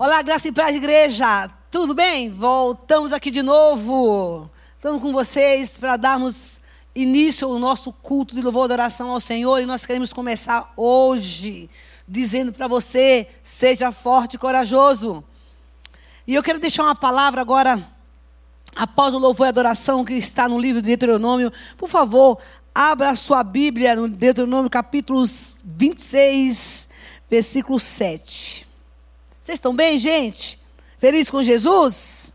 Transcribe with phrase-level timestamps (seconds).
[0.00, 1.50] Olá, graça e paz, igreja.
[1.72, 2.30] Tudo bem?
[2.30, 4.48] Voltamos aqui de novo.
[4.76, 6.60] Estamos com vocês para darmos
[6.94, 9.60] início ao nosso culto de louvor e adoração ao Senhor.
[9.60, 11.68] E nós queremos começar hoje
[12.06, 15.24] dizendo para você: seja forte e corajoso.
[16.28, 17.84] E eu quero deixar uma palavra agora,
[18.76, 21.52] após o louvor e adoração que está no livro de Deuteronômio.
[21.76, 22.38] Por favor,
[22.72, 25.24] abra a sua Bíblia no Deuteronômio capítulo
[25.64, 26.88] 26,
[27.28, 28.67] versículo 7.
[29.48, 30.60] Vocês estão bem, gente?
[30.98, 32.34] Feliz com Jesus?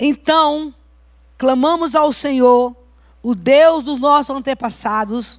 [0.00, 0.74] Então,
[1.38, 2.74] clamamos ao Senhor,
[3.22, 5.38] o Deus dos nossos antepassados.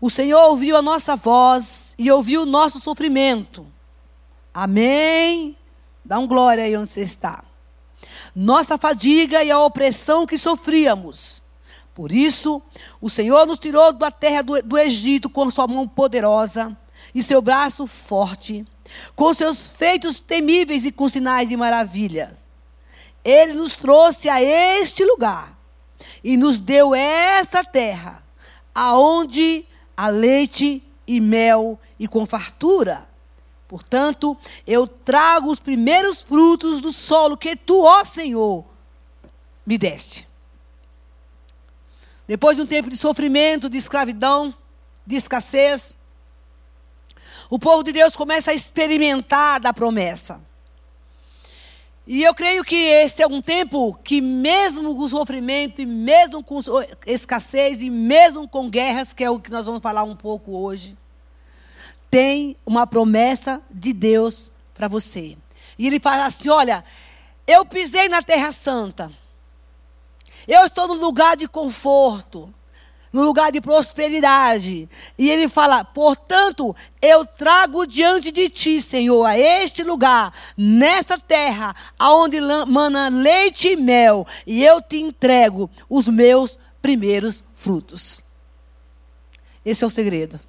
[0.00, 3.66] O Senhor ouviu a nossa voz e ouviu o nosso sofrimento.
[4.54, 5.56] Amém.
[6.04, 7.42] Dá um glória aí onde você está.
[8.32, 11.42] Nossa fadiga e a opressão que sofríamos.
[11.92, 12.62] Por isso,
[13.00, 16.78] o Senhor nos tirou da terra do, do Egito com sua mão poderosa
[17.12, 18.64] e seu braço forte
[19.14, 22.46] com seus feitos temíveis e com sinais de maravilhas.
[23.24, 25.58] Ele nos trouxe a este lugar
[26.24, 28.22] e nos deu esta terra,
[28.74, 29.64] aonde
[29.96, 33.08] há leite e mel e com fartura.
[33.68, 38.64] Portanto, eu trago os primeiros frutos do solo que tu, ó Senhor,
[39.64, 40.28] me deste.
[42.26, 44.54] Depois de um tempo de sofrimento, de escravidão,
[45.06, 45.96] de escassez,
[47.50, 50.40] o povo de Deus começa a experimentar da promessa.
[52.06, 56.60] E eu creio que esse é um tempo que, mesmo com sofrimento, e mesmo com
[57.04, 60.96] escassez, e mesmo com guerras, que é o que nós vamos falar um pouco hoje,
[62.10, 65.36] tem uma promessa de Deus para você.
[65.78, 66.84] E ele fala assim: olha,
[67.46, 69.10] eu pisei na Terra Santa,
[70.48, 72.52] eu estou no lugar de conforto,
[73.12, 74.88] no lugar de prosperidade.
[75.18, 81.74] E ele fala: portanto, eu trago diante de ti, Senhor, a este lugar, nessa terra,
[81.98, 88.22] aonde mana leite e mel, e eu te entrego os meus primeiros frutos.
[89.64, 90.40] Esse é o segredo.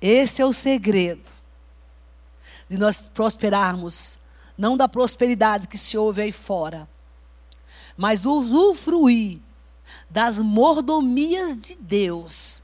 [0.00, 1.36] Esse é o segredo
[2.68, 4.18] de nós prosperarmos,
[4.58, 6.88] não da prosperidade que se ouve aí fora,
[7.96, 9.40] mas usufruir
[10.08, 12.62] das mordomias de Deus.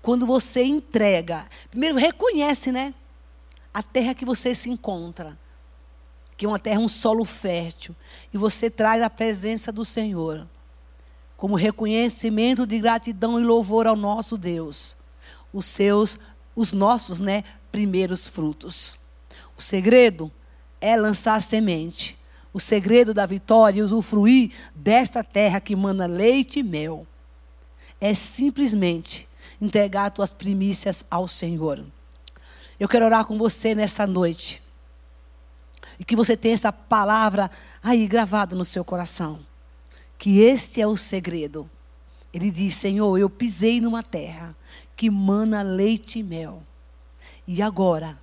[0.00, 2.92] Quando você entrega, primeiro reconhece, né?
[3.72, 5.38] A terra que você se encontra,
[6.36, 7.94] que é uma terra, um solo fértil,
[8.32, 10.46] e você traz a presença do Senhor,
[11.36, 14.96] como reconhecimento de gratidão e louvor ao nosso Deus,
[15.52, 16.18] os seus,
[16.54, 18.98] os nossos, né, primeiros frutos.
[19.56, 20.30] O segredo
[20.80, 22.18] é lançar a semente
[22.52, 27.06] o segredo da vitória e usufruir desta terra que manda leite e mel
[28.00, 29.28] é simplesmente
[29.60, 31.84] entregar tuas primícias ao Senhor.
[32.78, 34.60] Eu quero orar com você nessa noite.
[35.98, 37.50] E que você tenha essa palavra
[37.82, 39.38] aí gravada no seu coração.
[40.18, 41.70] Que este é o segredo.
[42.34, 44.56] Ele diz: Senhor, eu pisei numa terra
[44.96, 46.62] que mana leite e mel.
[47.46, 48.18] E agora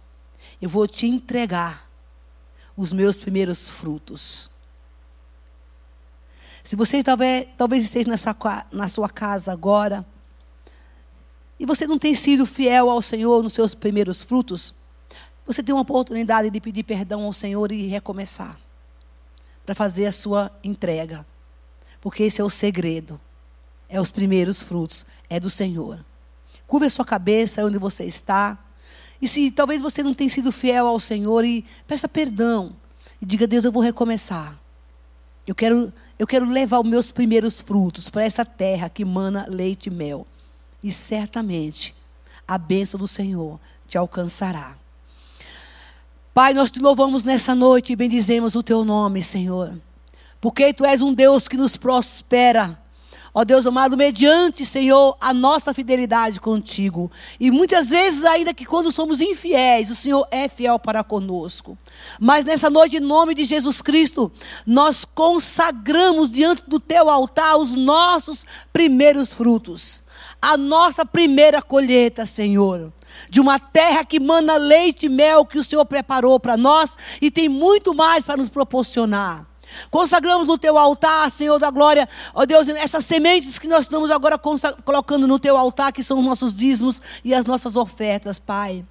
[0.61, 1.88] eu vou te entregar
[2.79, 4.49] os meus primeiros frutos.
[6.63, 8.33] Se você talvez, talvez esteja nessa,
[8.71, 10.05] na sua casa agora,
[11.59, 14.73] e você não tem sido fiel ao Senhor nos seus primeiros frutos,
[15.45, 18.57] você tem uma oportunidade de pedir perdão ao Senhor e recomeçar,
[19.65, 21.25] para fazer a sua entrega,
[21.99, 23.19] porque esse é o segredo,
[23.89, 25.99] é os primeiros frutos, é do Senhor.
[26.65, 28.57] Curva a sua cabeça onde você está.
[29.21, 32.75] E se talvez você não tenha sido fiel ao Senhor e peça perdão
[33.21, 34.57] e diga: Deus, eu vou recomeçar.
[35.45, 39.87] Eu quero, eu quero levar os meus primeiros frutos para essa terra que mana leite
[39.87, 40.25] e mel.
[40.83, 41.95] E certamente
[42.47, 44.75] a bênção do Senhor te alcançará.
[46.33, 49.73] Pai, nós te louvamos nessa noite e bendizemos o teu nome, Senhor.
[50.39, 52.79] Porque tu és um Deus que nos prospera
[53.33, 57.11] Ó Deus amado, mediante, Senhor, a nossa fidelidade contigo.
[57.39, 61.77] E muitas vezes, ainda que quando somos infiéis, o Senhor é fiel para conosco.
[62.19, 64.31] Mas nessa noite, em nome de Jesus Cristo,
[64.65, 70.01] nós consagramos diante do teu altar os nossos primeiros frutos.
[70.41, 72.91] A nossa primeira colheita, Senhor
[73.29, 77.31] de uma terra que mana leite e mel que o Senhor preparou para nós e
[77.31, 79.48] tem muito mais para nos proporcionar.
[79.89, 84.39] Consagramos no teu altar, Senhor da glória, ó Deus, essas sementes que nós estamos agora
[84.83, 88.85] colocando no teu altar, que são os nossos dízimos e as nossas ofertas, Pai.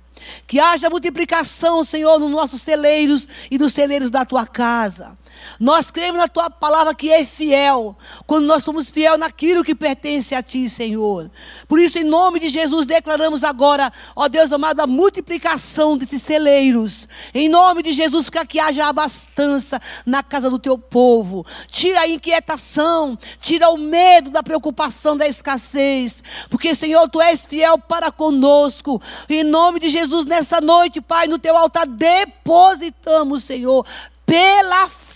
[0.46, 5.16] Que haja multiplicação, Senhor, nos nossos celeiros e nos celeiros da tua casa.
[5.58, 7.96] Nós cremos na tua palavra que é fiel,
[8.26, 11.30] quando nós somos fiel naquilo que pertence a ti, Senhor.
[11.66, 17.08] Por isso, em nome de Jesus, declaramos agora, ó Deus amado, a multiplicação desses celeiros.
[17.34, 21.44] Em nome de Jesus, para que haja abastança na casa do teu povo.
[21.66, 27.78] Tira a inquietação, tira o medo da preocupação da escassez, porque, Senhor, tu és fiel
[27.78, 29.02] para conosco.
[29.28, 33.84] Em nome de Jesus, nessa noite, Pai, no teu altar, depositamos, Senhor,
[34.24, 35.07] pela fé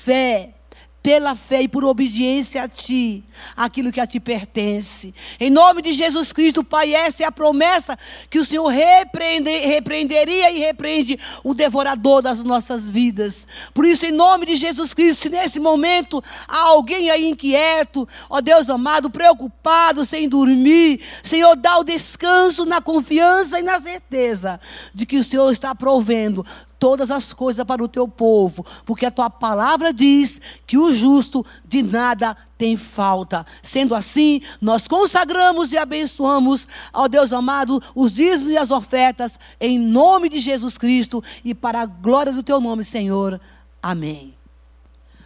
[1.02, 3.24] pela fé e por obediência a Ti,
[3.56, 5.12] aquilo que a Ti pertence.
[5.40, 7.98] Em nome de Jesus Cristo, Pai, essa é a promessa
[8.30, 13.48] que o Senhor repreende, repreenderia e repreende o devorador das nossas vidas.
[13.74, 18.40] Por isso, em nome de Jesus Cristo, se nesse momento há alguém aí inquieto, ó
[18.40, 24.60] Deus amado, preocupado, sem dormir, Senhor, dá o descanso na confiança e na certeza
[24.94, 26.46] de que o Senhor está provendo
[26.82, 31.46] todas as coisas para o teu povo, porque a tua palavra diz que o justo
[31.64, 33.46] de nada tem falta.
[33.62, 39.78] Sendo assim, nós consagramos e abençoamos ao Deus amado os dízimos e as ofertas em
[39.78, 43.40] nome de Jesus Cristo e para a glória do teu nome, Senhor.
[43.80, 44.34] Amém.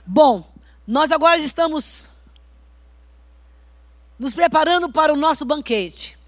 [0.05, 0.47] Bom,
[0.87, 2.11] nós agora estamos
[4.19, 6.19] nos preparando para o nosso banquete.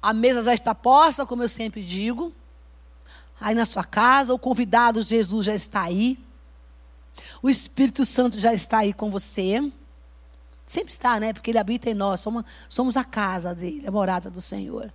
[0.00, 2.32] A mesa já está posta, como eu sempre digo
[3.42, 6.18] aí na sua casa, o convidado Jesus já está aí.
[7.42, 9.60] O Espírito Santo já está aí com você.
[10.64, 11.32] Sempre está, né?
[11.32, 14.92] Porque ele habita em nós, somos, somos a casa dele, a morada do Senhor.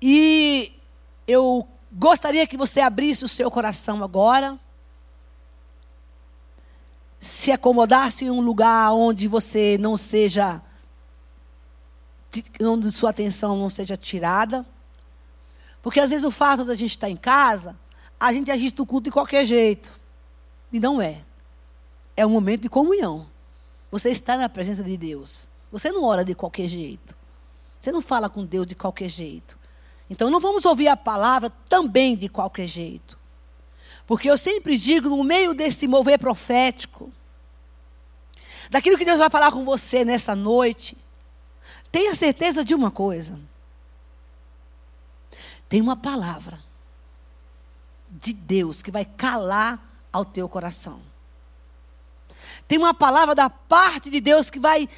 [0.00, 0.72] E
[1.28, 4.58] eu gostaria que você abrisse o seu coração agora.
[7.20, 10.62] Se acomodasse em um lugar onde você não seja,
[12.62, 14.64] onde sua atenção não seja tirada.
[15.82, 17.76] Porque às vezes o fato da gente estar em casa,
[18.18, 19.92] a gente agita o culto de qualquer jeito.
[20.72, 21.22] E não é.
[22.16, 23.26] É um momento de comunhão.
[23.90, 25.48] Você está na presença de Deus.
[25.72, 27.16] Você não ora de qualquer jeito.
[27.78, 29.58] Você não fala com Deus de qualquer jeito.
[30.08, 33.18] Então não vamos ouvir a palavra também de qualquer jeito.
[34.06, 37.10] Porque eu sempre digo, no meio desse mover profético,
[38.68, 40.96] daquilo que Deus vai falar com você nessa noite,
[41.90, 43.38] tenha certeza de uma coisa
[45.70, 46.58] tem uma palavra
[48.10, 49.80] de Deus que vai calar
[50.12, 51.00] ao teu coração.
[52.66, 54.88] Tem uma palavra da parte de Deus que vai,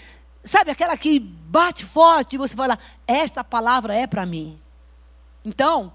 [0.42, 4.58] sabe, aquela que bate forte e você fala: Esta palavra é para mim.
[5.44, 5.92] Então,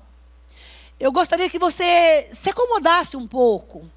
[1.00, 3.90] eu gostaria que você se acomodasse um pouco.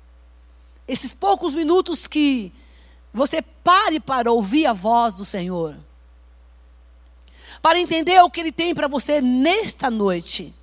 [0.88, 2.54] Esses poucos minutos que
[3.12, 5.76] você pare para ouvir a voz do Senhor.
[7.60, 10.54] Para entender o que Ele tem para você nesta noite.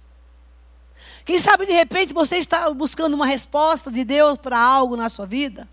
[1.27, 5.27] Quem sabe de repente você está buscando uma resposta de Deus para algo na sua
[5.27, 5.67] vida?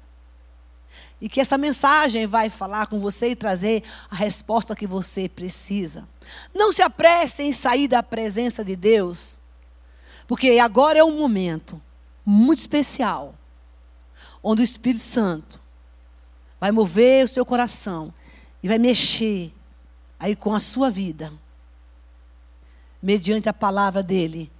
[1.20, 6.08] E que essa mensagem vai falar com você e trazer a resposta que você precisa.
[6.52, 9.38] Não se apresse em sair da presença de Deus,
[10.26, 11.80] porque agora é um momento
[12.26, 13.32] muito especial,
[14.42, 15.60] onde o Espírito Santo
[16.58, 18.12] vai mover o seu coração
[18.60, 19.54] e vai mexer
[20.18, 21.32] aí com a sua vida,
[23.00, 24.50] mediante a palavra dele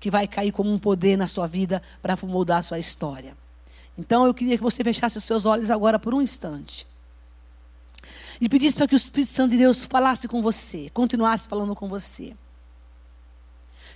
[0.00, 3.36] que vai cair como um poder na sua vida para mudar a sua história.
[3.96, 6.86] Então eu queria que você fechasse os seus olhos agora por um instante.
[8.40, 11.88] E pedisse para que o Espírito Santo de Deus falasse com você, continuasse falando com
[11.88, 12.36] você.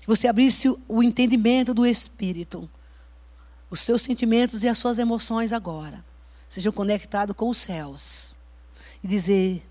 [0.01, 2.69] Que você abrisse o entendimento do Espírito.
[3.71, 6.05] Os seus sentimentos e as suas emoções agora
[6.53, 8.37] sejam conectados com os céus.
[9.03, 9.67] E dizer: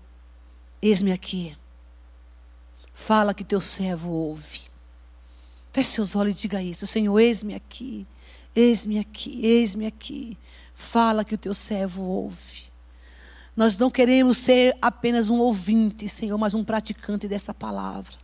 [0.80, 1.56] Eis-me aqui.
[2.92, 4.71] Fala que teu servo ouve.
[5.72, 6.86] Feche seus olhos e diga isso.
[6.86, 8.06] Senhor, eis-me aqui.
[8.54, 10.36] Eis-me aqui, eis-me aqui.
[10.74, 12.64] Fala que o teu servo ouve.
[13.56, 18.14] Nós não queremos ser apenas um ouvinte, Senhor, mas um praticante dessa palavra.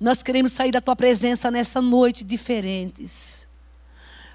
[0.00, 3.48] Nós queremos sair da tua presença nessa noite diferentes.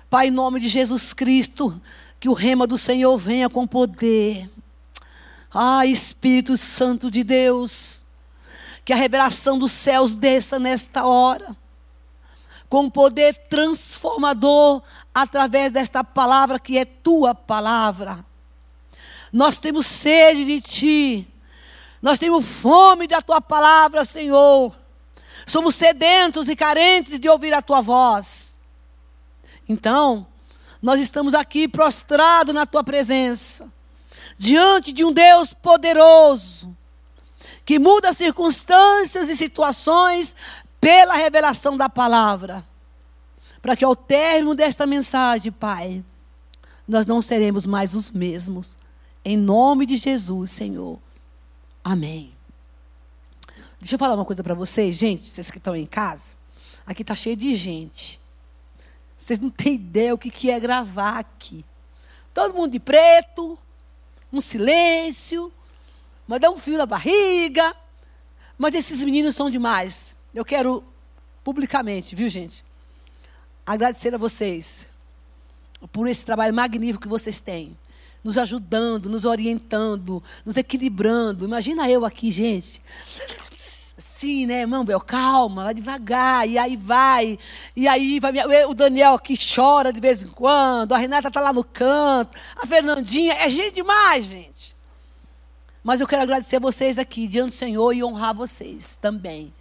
[0.09, 1.79] Pai, em nome de Jesus Cristo,
[2.19, 4.49] que o rema do Senhor venha com poder.
[5.53, 8.03] Ah, Espírito Santo de Deus,
[8.83, 11.55] que a revelação dos céus desça nesta hora
[12.71, 14.81] com poder transformador
[15.13, 18.25] através desta palavra que é tua palavra.
[19.29, 21.27] Nós temos sede de ti.
[22.01, 24.73] Nós temos fome da tua palavra, Senhor.
[25.45, 28.57] Somos sedentos e carentes de ouvir a tua voz.
[29.67, 30.25] Então,
[30.81, 33.69] nós estamos aqui prostrados na tua presença,
[34.37, 36.73] diante de um Deus poderoso,
[37.65, 40.37] que muda circunstâncias e situações
[40.81, 42.65] pela revelação da palavra.
[43.61, 46.03] para que ao término desta mensagem, Pai,
[46.87, 48.75] nós não seremos mais os mesmos.
[49.23, 50.99] Em nome de Jesus, Senhor.
[51.83, 52.33] Amém.
[53.79, 56.35] Deixa eu falar uma coisa para vocês, gente, vocês que estão em casa.
[56.87, 58.19] Aqui está cheio de gente.
[59.15, 61.63] Vocês não têm ideia o que, que é gravar aqui.
[62.33, 63.57] Todo mundo de preto,
[64.33, 65.53] um silêncio,
[66.27, 67.75] mas dá um fio na barriga.
[68.57, 70.17] Mas esses meninos são demais.
[70.33, 70.83] Eu quero
[71.43, 72.63] publicamente, viu, gente?
[73.65, 74.87] Agradecer a vocês
[75.91, 77.77] por esse trabalho magnífico que vocês têm.
[78.23, 81.45] Nos ajudando, nos orientando, nos equilibrando.
[81.45, 82.81] Imagina eu aqui, gente.
[83.97, 84.99] Sim, né, irmão Bel?
[85.01, 86.47] Calma, vai devagar.
[86.47, 87.37] E aí vai.
[87.75, 88.31] E aí vai.
[88.65, 90.93] O Daniel aqui chora de vez em quando.
[90.93, 92.37] A Renata está lá no canto.
[92.55, 93.33] A Fernandinha.
[93.33, 94.75] É gente demais, gente.
[95.83, 99.51] Mas eu quero agradecer a vocês aqui, diante do Senhor, e honrar vocês também.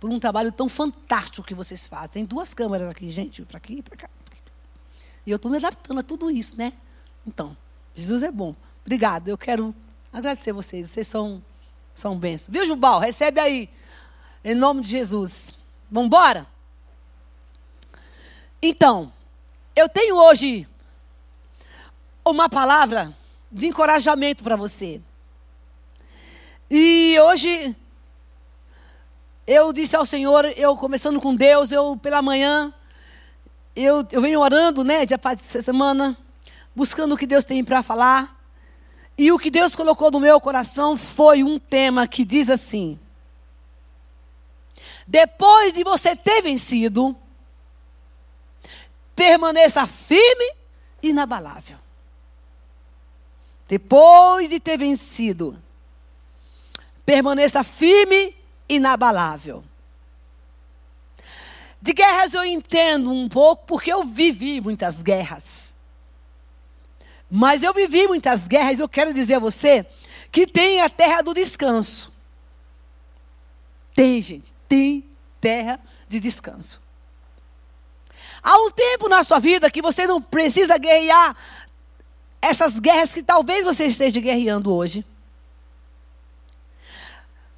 [0.00, 2.10] Por um trabalho tão fantástico que vocês fazem.
[2.10, 4.10] Tem duas câmeras aqui, gente, para aqui e para cá.
[5.26, 6.72] E eu estou me adaptando a tudo isso, né?
[7.26, 7.56] Então,
[7.94, 8.56] Jesus é bom.
[8.84, 9.28] Obrigado.
[9.28, 9.74] Eu quero
[10.12, 10.88] agradecer vocês.
[10.88, 11.42] Vocês são,
[11.94, 12.48] são bênçãos.
[12.50, 12.98] Viu, Jubal?
[12.98, 13.68] Recebe aí.
[14.42, 15.52] Em nome de Jesus.
[15.90, 16.46] Vamos embora?
[18.62, 19.12] Então,
[19.76, 20.66] eu tenho hoje
[22.24, 23.14] uma palavra
[23.50, 25.00] de encorajamento para você.
[26.70, 27.76] E hoje
[29.52, 32.72] eu disse ao Senhor, eu começando com Deus, eu pela manhã,
[33.74, 36.16] eu, eu venho orando, né, de essa semana,
[36.72, 38.40] buscando o que Deus tem para falar.
[39.18, 42.96] E o que Deus colocou no meu coração foi um tema que diz assim:
[45.04, 47.16] Depois de você ter vencido,
[49.16, 50.54] permaneça firme
[51.02, 51.76] e inabalável.
[53.66, 55.60] Depois de ter vencido,
[57.04, 58.38] permaneça firme
[58.70, 59.62] inabalável.
[61.82, 65.74] De guerras eu entendo um pouco, porque eu vivi muitas guerras.
[67.30, 69.86] Mas eu vivi muitas guerras, eu quero dizer a você
[70.30, 72.14] que tem a terra do descanso.
[73.94, 75.04] Tem, gente, tem
[75.40, 76.80] terra de descanso.
[78.42, 81.36] Há um tempo na sua vida que você não precisa guerrear
[82.40, 85.04] essas guerras que talvez você esteja guerreando hoje.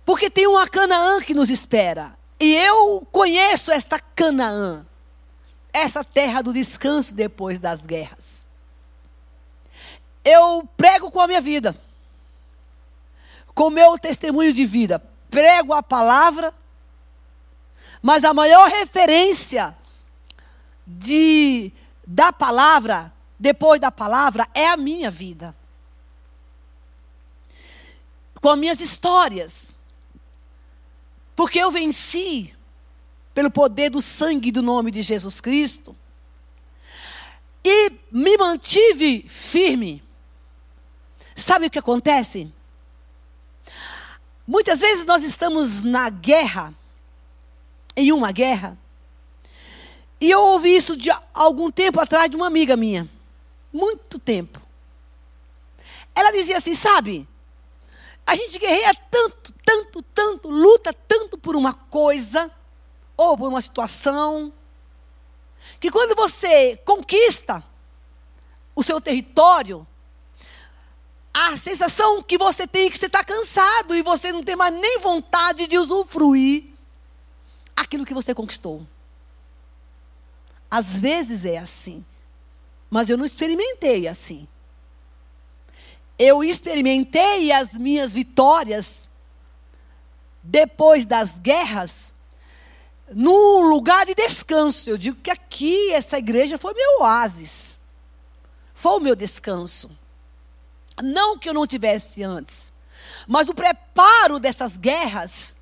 [0.04, 2.16] Porque tem uma Canaã que nos espera.
[2.38, 4.84] E eu conheço esta Canaã,
[5.72, 8.46] essa terra do descanso depois das guerras.
[10.24, 11.76] Eu prego com a minha vida,
[13.54, 14.98] com o meu testemunho de vida,
[15.30, 16.54] prego a palavra,
[18.00, 19.76] mas a maior referência
[20.86, 21.72] de
[22.06, 25.54] da palavra, depois da palavra, é a minha vida.
[28.40, 29.78] Com as minhas histórias.
[31.42, 32.54] Porque eu venci
[33.34, 35.96] pelo poder do sangue do nome de Jesus Cristo
[37.64, 40.04] e me mantive firme.
[41.34, 42.48] Sabe o que acontece?
[44.46, 46.72] Muitas vezes nós estamos na guerra,
[47.96, 48.78] em uma guerra,
[50.20, 53.10] e eu ouvi isso de algum tempo atrás de uma amiga minha,
[53.72, 54.60] muito tempo.
[56.14, 57.26] Ela dizia assim: sabe,
[58.26, 62.50] a gente guerreia tanto, tanto, tanto, luta tanto por uma coisa
[63.16, 64.52] ou por uma situação,
[65.78, 67.62] que quando você conquista
[68.74, 69.86] o seu território,
[71.34, 74.74] a sensação que você tem é que você está cansado e você não tem mais
[74.74, 76.64] nem vontade de usufruir
[77.74, 78.86] aquilo que você conquistou.
[80.70, 82.04] Às vezes é assim,
[82.88, 84.48] mas eu não experimentei assim
[86.18, 89.08] eu experimentei as minhas vitórias
[90.42, 92.12] depois das guerras
[93.14, 94.90] num lugar de descanso.
[94.90, 97.78] Eu digo que aqui, essa igreja foi meu oásis.
[98.74, 99.90] Foi o meu descanso.
[101.02, 102.72] Não que eu não tivesse antes,
[103.26, 105.56] mas o preparo dessas guerras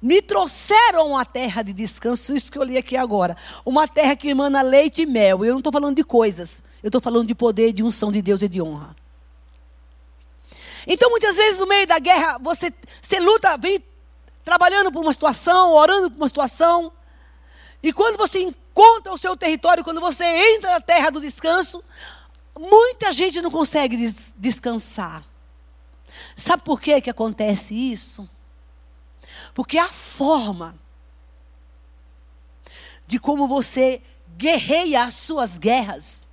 [0.00, 3.36] me trouxeram a terra de descanso, isso que eu li aqui agora.
[3.66, 5.44] Uma terra que emana leite e mel.
[5.44, 8.40] Eu não estou falando de coisas, eu estou falando de poder, de unção de Deus
[8.40, 8.96] e de honra.
[10.86, 13.82] Então, muitas vezes, no meio da guerra, você, você luta, vem
[14.44, 16.92] trabalhando por uma situação, orando por uma situação.
[17.82, 21.82] E quando você encontra o seu território, quando você entra na terra do descanso,
[22.58, 25.24] muita gente não consegue des descansar.
[26.36, 28.28] Sabe por que, que acontece isso?
[29.54, 30.74] Porque a forma
[33.06, 34.02] de como você
[34.36, 36.26] guerreia as suas guerras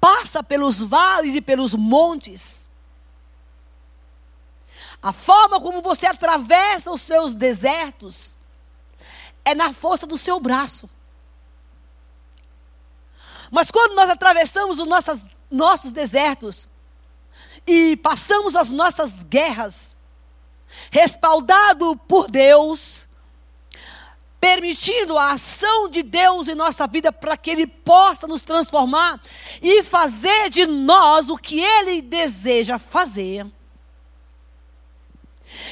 [0.00, 2.68] passa pelos vales e pelos montes
[5.04, 8.38] a forma como você atravessa os seus desertos
[9.44, 10.88] é na força do seu braço.
[13.50, 16.70] Mas quando nós atravessamos os nossos, nossos desertos
[17.66, 19.94] e passamos as nossas guerras,
[20.90, 23.06] respaldado por Deus,
[24.40, 29.22] permitindo a ação de Deus em nossa vida para que Ele possa nos transformar
[29.60, 33.46] e fazer de nós o que Ele deseja fazer.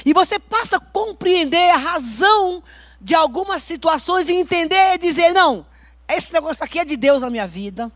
[0.05, 2.63] E você passa a compreender a razão
[2.99, 5.65] de algumas situações e entender e dizer: não,
[6.07, 7.91] esse negócio aqui é de Deus na minha vida.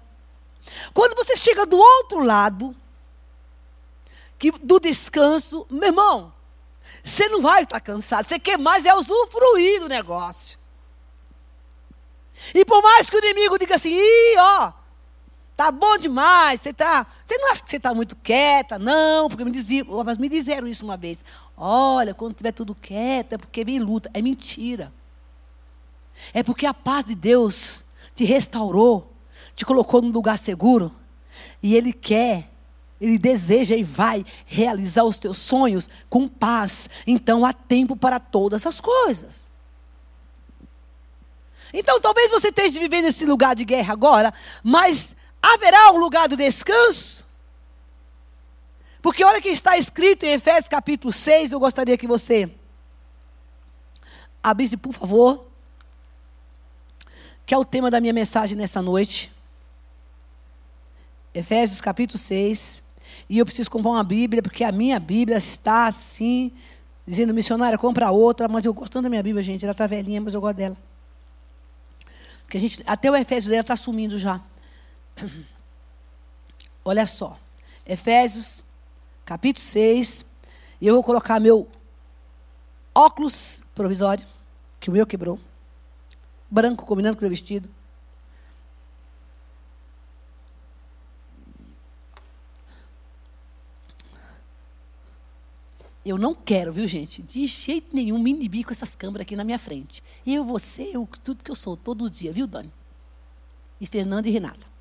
[0.94, 2.76] Quando você chega do outro lado,
[4.38, 6.34] que, do descanso, meu irmão,
[7.04, 10.58] você não vai estar cansado, você quer mais é usufruir do negócio.
[12.54, 14.74] E por mais que o inimigo diga assim, Ih, ó,
[15.56, 18.78] tá bom demais, você tá, você não acha que você está muito quieta?
[18.78, 21.18] Não, porque me diziam, mas me disseram isso uma vez.
[21.58, 24.10] Olha, quando tiver tudo quieto é porque vem luta.
[24.14, 24.94] É mentira.
[26.34, 27.84] É porque a paz de Deus
[28.14, 29.12] te restaurou,
[29.56, 30.94] te colocou num lugar seguro,
[31.62, 32.50] e Ele quer
[33.00, 36.90] ele deseja e vai realizar os teus sonhos com paz.
[37.06, 39.48] Então há tempo para todas as coisas.
[41.74, 44.34] Então, talvez você esteja vivendo esse lugar de guerra agora,
[44.64, 47.27] mas haverá um lugar do descanso?
[49.08, 52.52] Porque olha que está escrito em Efésios capítulo 6, eu gostaria que você
[54.44, 55.48] abrisse, por favor,
[57.46, 59.32] que é o tema da minha mensagem nessa noite.
[61.34, 62.84] Efésios capítulo 6.
[63.30, 66.52] E eu preciso comprar uma Bíblia, porque a minha Bíblia está assim,
[67.08, 69.64] dizendo, missionária, compra outra, mas eu gosto tanto da minha Bíblia, gente.
[69.64, 70.76] Ela está velhinha, mas eu gosto dela.
[72.50, 74.42] Que a gente, até o Efésios dela está sumindo já.
[76.84, 77.40] Olha só.
[77.86, 78.67] Efésios,
[79.28, 80.26] capítulo 6.
[80.80, 81.68] E eu vou colocar meu
[82.96, 84.26] óculos provisório,
[84.80, 85.38] que o meu quebrou.
[86.50, 87.70] Branco, combinando com o meu vestido.
[96.06, 97.22] Eu não quero, viu, gente?
[97.22, 100.02] De jeito nenhum me inibir com essas câmeras aqui na minha frente.
[100.26, 102.72] Eu, você, eu, tudo que eu sou, todo dia, viu, Dani?
[103.82, 104.77] E Fernanda e Renata.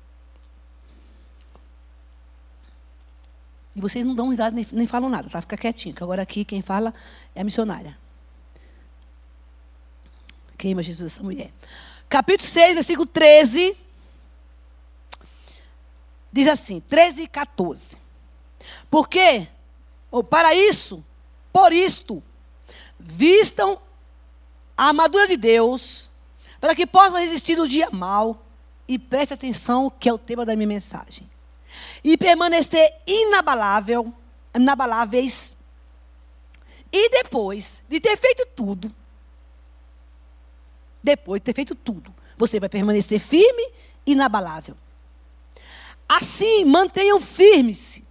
[3.77, 5.39] E vocês não dão risada nem, nem falam nada, tá?
[5.39, 6.91] Fica quietinho, que agora aqui quem fala
[7.35, 7.95] é a missionária.
[10.57, 11.51] Queima Jesus essa mulher.
[12.09, 13.77] Capítulo 6, versículo 13.
[16.33, 17.97] Diz assim, 13 e 14.
[18.89, 19.47] Porque,
[20.09, 21.05] ou para isso,
[21.53, 22.23] por isto,
[22.99, 23.79] vistam
[24.75, 26.09] a armadura de Deus,
[26.59, 28.43] para que possam resistir no dia mal,
[28.87, 31.29] e preste atenção, que é o tema da minha mensagem.
[32.07, 34.13] E permanecer inabalável,
[34.55, 35.57] inabaláveis,
[36.89, 38.89] e depois de ter feito tudo,
[41.03, 43.73] depois de ter feito tudo, você vai permanecer firme
[44.05, 44.77] e inabalável.
[46.07, 48.01] Assim, mantenham firmes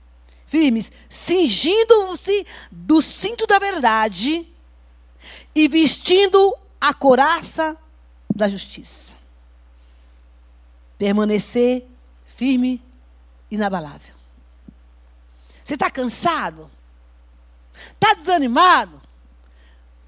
[0.47, 4.47] firmes, cingindo-se do cinto da verdade
[5.55, 7.77] e vestindo a coraça
[8.35, 9.15] da justiça.
[10.97, 11.85] Permanecer
[12.25, 12.81] firme
[13.51, 14.15] inabalável.
[15.65, 16.71] Você está cansado?
[17.93, 19.01] Está desanimado?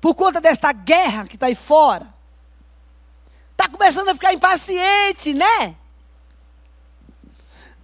[0.00, 2.06] Por conta desta guerra que está aí fora?
[3.52, 5.76] Está começando a ficar impaciente, né?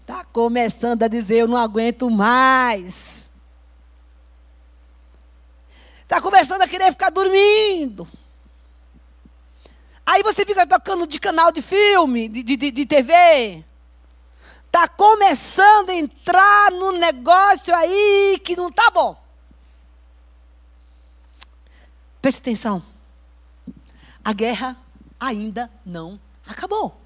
[0.00, 3.28] Está começando a dizer: Eu não aguento mais.
[6.02, 8.06] Está começando a querer ficar dormindo.
[10.06, 13.64] Aí você fica tocando de canal de filme, de, de, de TV.
[14.74, 19.16] Está começando a entrar no negócio aí que não está bom.
[22.20, 22.84] Preste atenção.
[24.24, 24.76] A guerra
[25.20, 27.00] ainda não acabou.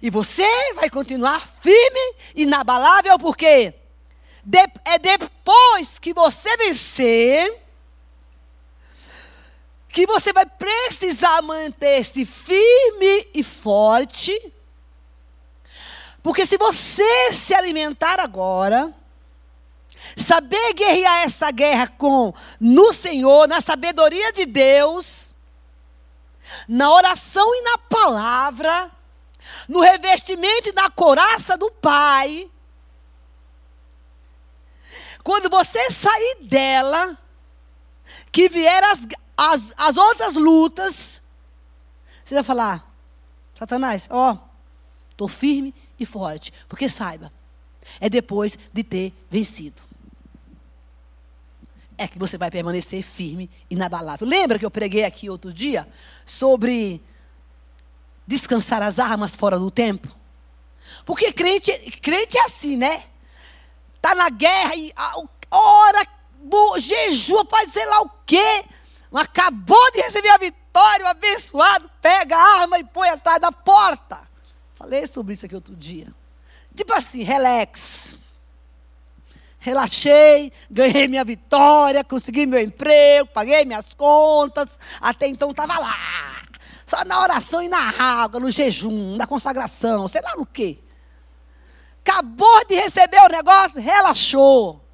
[0.00, 3.74] E você vai continuar firme, inabalável, porque
[4.44, 7.60] de, é depois que você vencer
[9.88, 14.51] que você vai precisar manter-se firme e forte.
[16.22, 18.94] Porque se você se alimentar agora,
[20.16, 25.34] saber guerrear essa guerra com no Senhor, na sabedoria de Deus,
[26.68, 28.90] na oração e na palavra,
[29.68, 32.48] no revestimento e na coraça do Pai,
[35.24, 37.16] quando você sair dela,
[38.30, 39.06] que vier as,
[39.36, 41.20] as, as outras lutas,
[42.24, 42.84] você vai falar:
[43.54, 44.36] Satanás, ó,
[45.10, 46.52] estou firme e forte.
[46.68, 47.32] Porque saiba,
[48.00, 49.82] é depois de ter vencido.
[51.96, 54.26] É que você vai permanecer firme e inabalável.
[54.26, 55.86] Lembra que eu preguei aqui outro dia
[56.24, 57.00] sobre
[58.26, 60.08] descansar as armas fora do tempo?
[61.04, 63.04] Porque crente, crente é assim, né?
[64.00, 66.06] Tá na guerra e a, ora,
[66.42, 68.64] bo, jejua, faz sei lá o quê.
[69.12, 74.31] Acabou de receber a vitória, o abençoado pega a arma e põe atrás da porta.
[74.82, 76.12] Falei sobre isso aqui outro dia.
[76.74, 78.16] Tipo assim, relax.
[79.60, 84.76] Relaxei, ganhei minha vitória, consegui meu emprego, paguei minhas contas.
[85.00, 86.42] Até então estava lá.
[86.84, 90.80] Só na oração e na água, no jejum, na consagração, sei lá no quê.
[92.04, 94.84] Acabou de receber o negócio, relaxou.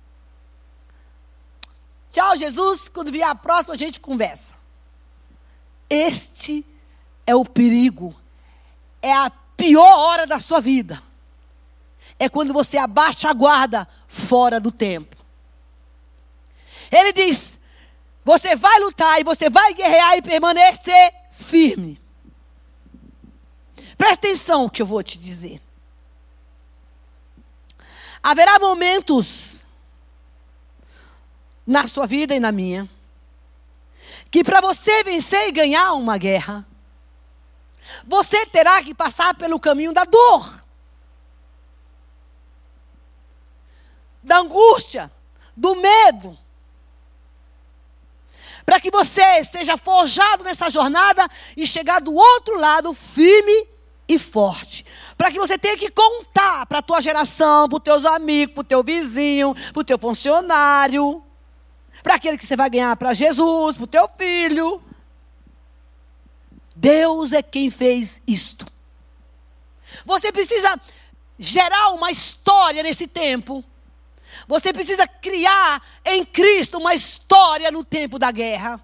[2.12, 2.90] Tchau, Jesus.
[2.90, 4.52] Quando vier a próxima, a gente conversa.
[5.88, 6.62] Este
[7.26, 8.14] é o perigo.
[9.00, 11.02] É a pior hora da sua vida.
[12.18, 15.16] É quando você abaixa a guarda fora do tempo.
[16.90, 17.58] Ele diz:
[18.24, 22.00] você vai lutar e você vai guerrear e permanecer firme.
[23.96, 25.60] Presta atenção no que eu vou te dizer.
[28.22, 29.62] Haverá momentos
[31.66, 32.88] na sua vida e na minha
[34.30, 36.66] que para você vencer e ganhar uma guerra,
[38.06, 40.64] você terá que passar pelo caminho da dor,
[44.22, 45.10] da angústia,
[45.56, 46.36] do medo.
[48.64, 53.66] Para que você seja forjado nessa jornada e chegar do outro lado firme
[54.06, 54.84] e forte.
[55.16, 58.60] Para que você tenha que contar para a tua geração, para os teus amigos, para
[58.60, 61.22] o teu vizinho, para o teu funcionário,
[62.02, 64.82] para aquele que você vai ganhar para Jesus, para o teu filho.
[66.80, 68.64] Deus é quem fez isto.
[70.04, 70.80] Você precisa
[71.36, 73.64] gerar uma história nesse tempo.
[74.46, 78.80] Você precisa criar em Cristo uma história no tempo da guerra.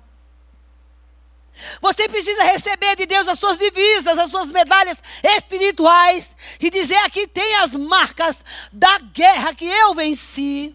[1.80, 7.28] Você precisa receber de Deus as suas divisas, as suas medalhas espirituais e dizer: aqui
[7.28, 10.74] tem as marcas da guerra que eu venci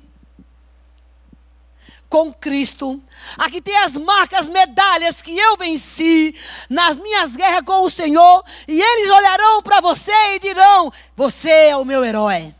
[2.10, 3.02] com Cristo.
[3.38, 6.36] Aqui tem as marcas, medalhas que eu venci
[6.70, 8.44] nas minhas guerras com o Senhor.
[8.68, 12.56] E eles olharão para você e dirão: Você é o meu herói.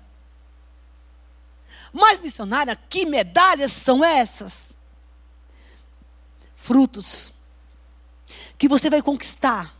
[1.92, 4.76] Mas, missionária, que medalhas são essas?
[6.56, 7.34] Frutos
[8.58, 9.74] que você vai conquistar.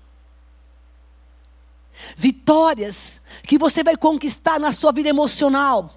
[2.16, 5.94] Vitórias que você vai conquistar na sua vida emocional.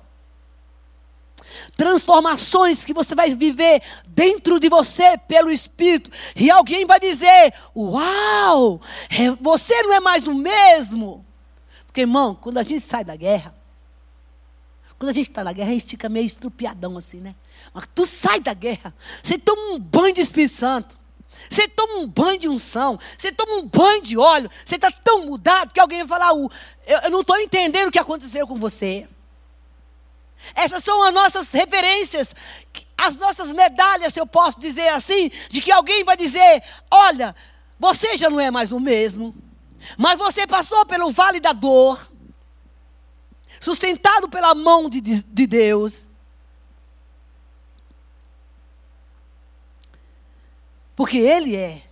[1.76, 6.10] Transformações que você vai viver dentro de você pelo Espírito.
[6.36, 11.24] E alguém vai dizer: Uau, é, você não é mais o mesmo.
[11.86, 13.54] Porque, irmão, quando a gente sai da guerra,
[14.98, 17.34] quando a gente está na guerra, a gente fica meio estrupiadão assim, né?
[17.74, 21.02] Mas tu sai da guerra, você toma um banho de Espírito Santo.
[21.50, 25.26] Você toma um banho de unção, você toma um banho de óleo, você está tão
[25.26, 26.50] mudado que alguém vai falar: eu,
[27.04, 29.08] eu não estou entendendo o que aconteceu com você.
[30.54, 32.34] Essas são as nossas referências,
[32.96, 37.34] as nossas medalhas, se eu posso dizer assim, de que alguém vai dizer: olha,
[37.78, 39.34] você já não é mais o mesmo,
[39.96, 42.10] mas você passou pelo vale da dor,
[43.60, 46.06] sustentado pela mão de, de Deus.
[50.94, 51.82] Porque Ele é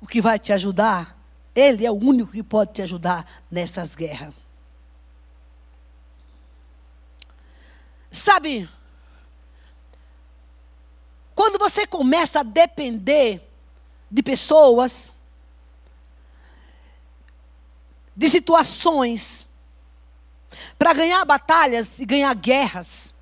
[0.00, 1.16] o que vai te ajudar.
[1.54, 4.34] Ele é o único que pode te ajudar nessas guerras.
[8.10, 8.68] Sabe,
[11.34, 13.40] quando você começa a depender
[14.10, 15.12] de pessoas,
[18.16, 19.48] de situações,
[20.78, 23.14] para ganhar batalhas e ganhar guerras,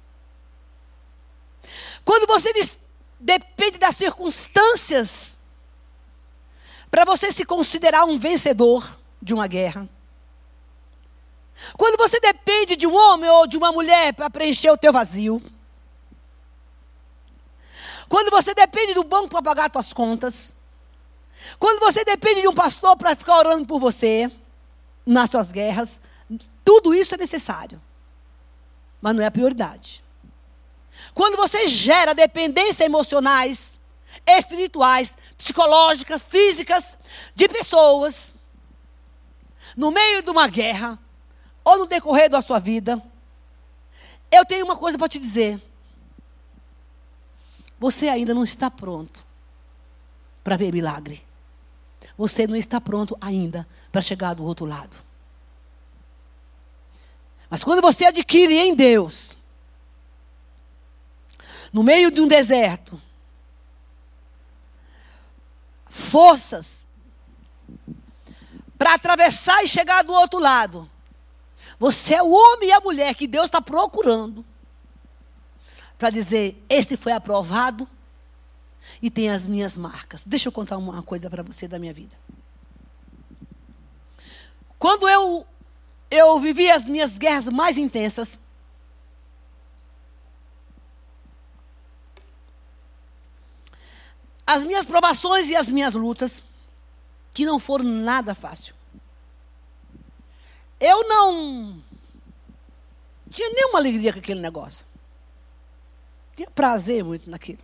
[2.04, 2.78] quando você diz,
[3.18, 5.36] depende das circunstâncias
[6.90, 9.88] para você se considerar um vencedor de uma guerra.
[11.76, 15.40] Quando você depende de um homem ou de uma mulher para preencher o teu vazio.
[18.08, 20.54] Quando você depende do banco para pagar suas contas.
[21.58, 24.30] Quando você depende de um pastor para ficar orando por você
[25.04, 26.00] nas suas guerras,
[26.64, 27.80] tudo isso é necessário.
[29.00, 30.04] Mas não é a prioridade.
[31.14, 33.80] Quando você gera dependência emocionais,
[34.26, 36.98] espirituais, psicológicas, físicas
[37.34, 38.34] de pessoas,
[39.76, 40.98] no meio de uma guerra,
[41.66, 43.02] ou no decorrer da sua vida,
[44.30, 45.60] eu tenho uma coisa para te dizer.
[47.76, 49.26] Você ainda não está pronto
[50.44, 51.26] para ver milagre.
[52.16, 54.96] Você não está pronto ainda para chegar do outro lado.
[57.50, 59.36] Mas quando você adquire em Deus
[61.72, 63.00] no meio de um deserto,
[65.88, 66.86] forças
[68.78, 70.88] para atravessar e chegar do outro lado.
[71.78, 74.44] Você é o homem e a mulher que Deus está procurando
[75.98, 77.88] para dizer: Este foi aprovado
[79.02, 80.24] e tem as minhas marcas.
[80.24, 82.16] Deixa eu contar uma coisa para você da minha vida.
[84.78, 85.46] Quando eu,
[86.10, 88.38] eu vivi as minhas guerras mais intensas,
[94.46, 96.44] as minhas provações e as minhas lutas,
[97.32, 98.75] que não foram nada fácil.
[100.80, 101.82] Eu não
[103.30, 104.86] tinha nenhuma alegria com aquele negócio.
[106.34, 107.58] Tinha prazer muito naquilo.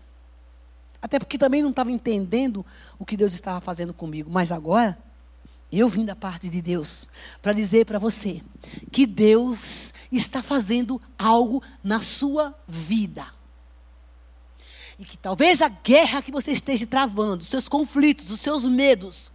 [1.01, 2.65] Até porque também não estava entendendo
[2.99, 4.31] o que Deus estava fazendo comigo.
[4.31, 4.99] Mas agora,
[5.71, 7.09] eu vim da parte de Deus
[7.41, 8.43] para dizer para você
[8.91, 13.27] que Deus está fazendo algo na sua vida.
[14.99, 19.33] E que talvez a guerra que você esteja travando, os seus conflitos, os seus medos,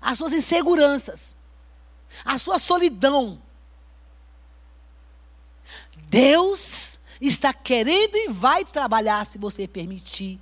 [0.00, 1.35] as suas inseguranças,
[2.24, 3.40] a sua solidão,
[6.08, 10.40] Deus está querendo e vai trabalhar, se você permitir,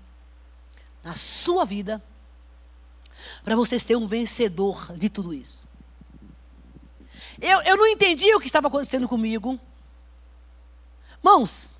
[1.03, 2.03] na sua vida,
[3.43, 5.69] para você ser um vencedor de tudo isso.
[7.41, 9.59] Eu, eu não entendi o que estava acontecendo comigo.
[11.23, 11.71] Mãos,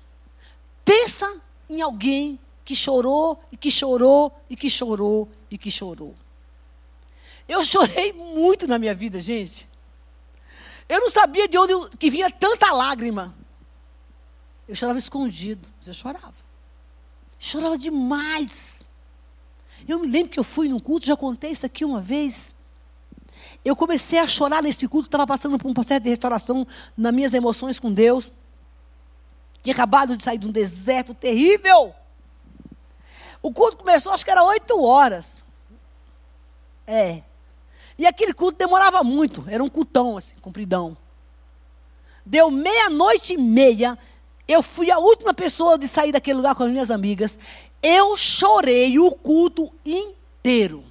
[0.83, 6.15] pensa em alguém que chorou e que chorou e que chorou e que chorou.
[7.47, 9.69] Eu chorei muito na minha vida, gente.
[10.87, 13.35] Eu não sabia de onde que vinha tanta lágrima.
[14.67, 16.33] Eu chorava escondido, mas eu chorava.
[17.39, 18.83] Chorava demais.
[19.87, 22.55] Eu me lembro que eu fui num culto, já contei isso aqui uma vez.
[23.63, 27.33] Eu comecei a chorar nesse culto, estava passando por um processo de restauração nas minhas
[27.33, 28.31] emoções com Deus.
[29.61, 31.93] Tinha acabado de sair de um deserto terrível.
[33.41, 35.43] O culto começou, acho que era oito horas.
[36.87, 37.23] É.
[37.97, 40.97] E aquele culto demorava muito, era um cultão, assim, compridão.
[42.25, 43.97] Deu meia-noite e meia,
[44.47, 47.39] eu fui a última pessoa de sair daquele lugar com as minhas amigas.
[47.81, 50.83] Eu chorei o culto inteiro.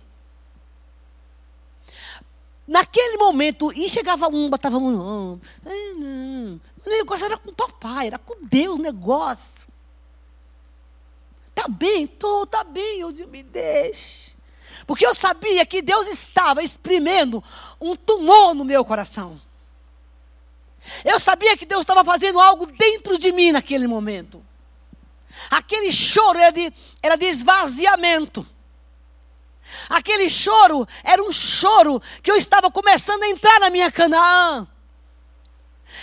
[2.66, 5.38] Naquele momento, e chegava um, botava um.
[5.66, 9.68] O negócio era com o papai, era com Deus o negócio.
[11.54, 12.06] Tá bem?
[12.06, 13.00] Tô, tá bem.
[13.00, 14.33] Eu disse, me deixe.
[14.86, 17.42] Porque eu sabia que Deus estava exprimendo
[17.80, 19.40] um tumor no meu coração.
[21.04, 24.44] Eu sabia que Deus estava fazendo algo dentro de mim naquele momento.
[25.50, 28.46] Aquele choro era de, era de esvaziamento.
[29.88, 34.68] Aquele choro era um choro que eu estava começando a entrar na minha Canaã.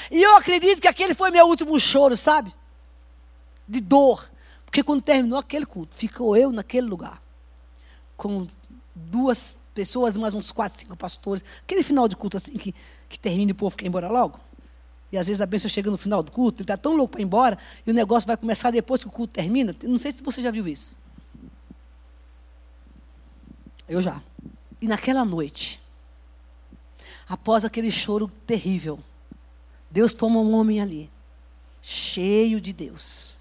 [0.10, 2.54] E eu acredito que aquele foi meu último choro, sabe?
[3.68, 4.30] De dor.
[4.66, 7.22] Porque quando terminou aquele culto, ficou eu naquele lugar.
[8.18, 8.48] Com
[9.10, 11.44] duas pessoas, mais uns quatro, cinco pastores.
[11.64, 12.74] Aquele final de culto assim que,
[13.10, 14.40] que termina e o povo quer ir embora logo.
[15.12, 17.22] E às vezes a bênção chega no final do culto, ele está tão louco para
[17.22, 19.76] ir embora, e o negócio vai começar depois que o culto termina.
[19.84, 20.98] Não sei se você já viu isso.
[23.90, 24.22] Eu já.
[24.82, 25.82] E naquela noite,
[27.28, 29.00] após aquele choro terrível,
[29.90, 31.12] Deus toma um homem ali,
[31.82, 33.38] cheio de Deus.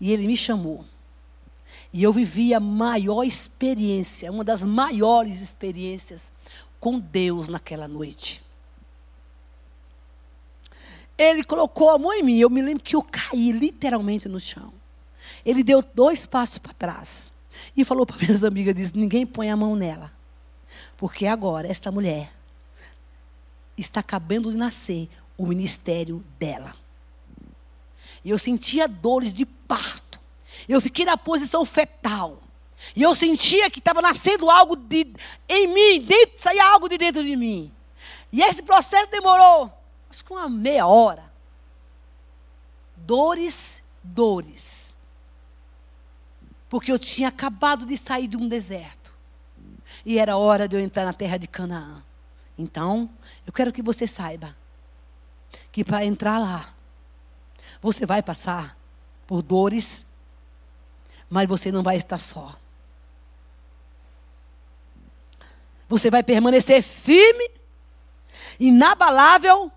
[0.00, 0.84] E ele me chamou.
[1.92, 6.32] E eu vivi a maior experiência, uma das maiores experiências
[6.80, 8.42] com Deus naquela noite.
[11.18, 12.38] Ele colocou a mão em mim.
[12.38, 14.72] Eu me lembro que eu caí literalmente no chão.
[15.44, 17.30] Ele deu dois passos para trás.
[17.76, 20.10] E falou para minhas amigas: disse, ninguém põe a mão nela.
[20.96, 22.32] Porque agora, esta mulher
[23.76, 26.74] está acabando de nascer o ministério dela.
[28.24, 30.20] E eu sentia dores de parto.
[30.68, 32.42] Eu fiquei na posição fetal.
[32.96, 35.06] E eu sentia que estava nascendo algo de,
[35.48, 37.72] em mim, dentro, saía algo de dentro de mim.
[38.32, 39.72] E esse processo demorou
[40.12, 41.32] acho que uma meia hora.
[42.94, 44.94] Dores, dores.
[46.68, 49.12] Porque eu tinha acabado de sair de um deserto.
[50.04, 52.02] E era hora de eu entrar na terra de Canaã.
[52.58, 53.10] Então,
[53.46, 54.54] eu quero que você saiba
[55.70, 56.74] que para entrar lá,
[57.80, 58.76] você vai passar
[59.26, 60.06] por dores,
[61.32, 62.54] mas você não vai estar só.
[65.88, 67.50] Você vai permanecer firme,
[68.60, 69.72] inabalável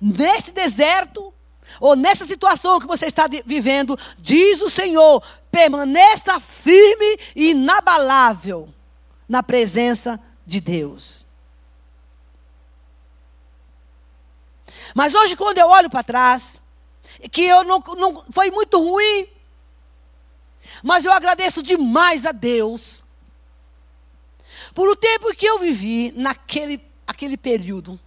[0.00, 1.32] neste deserto,
[1.78, 8.68] ou nessa situação que você está vivendo, diz o Senhor: permaneça firme e inabalável
[9.28, 11.24] na presença de Deus.
[14.92, 16.60] Mas hoje, quando eu olho para trás,
[17.30, 19.28] que eu não, não foi muito ruim,
[20.82, 23.04] mas eu agradeço demais a Deus
[24.74, 27.98] por o tempo que eu vivi naquele aquele período.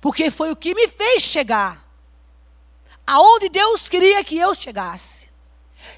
[0.00, 1.84] Porque foi o que me fez chegar
[3.06, 5.28] aonde Deus queria que eu chegasse.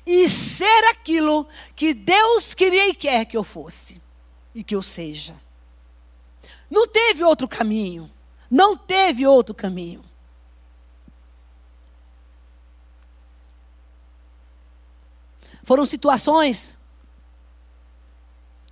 [0.04, 4.02] E ser aquilo que Deus queria e quer que eu fosse
[4.54, 5.36] e que eu seja.
[6.68, 8.10] Não teve outro caminho.
[8.50, 10.04] Não teve outro caminho.
[15.66, 16.78] Foram situações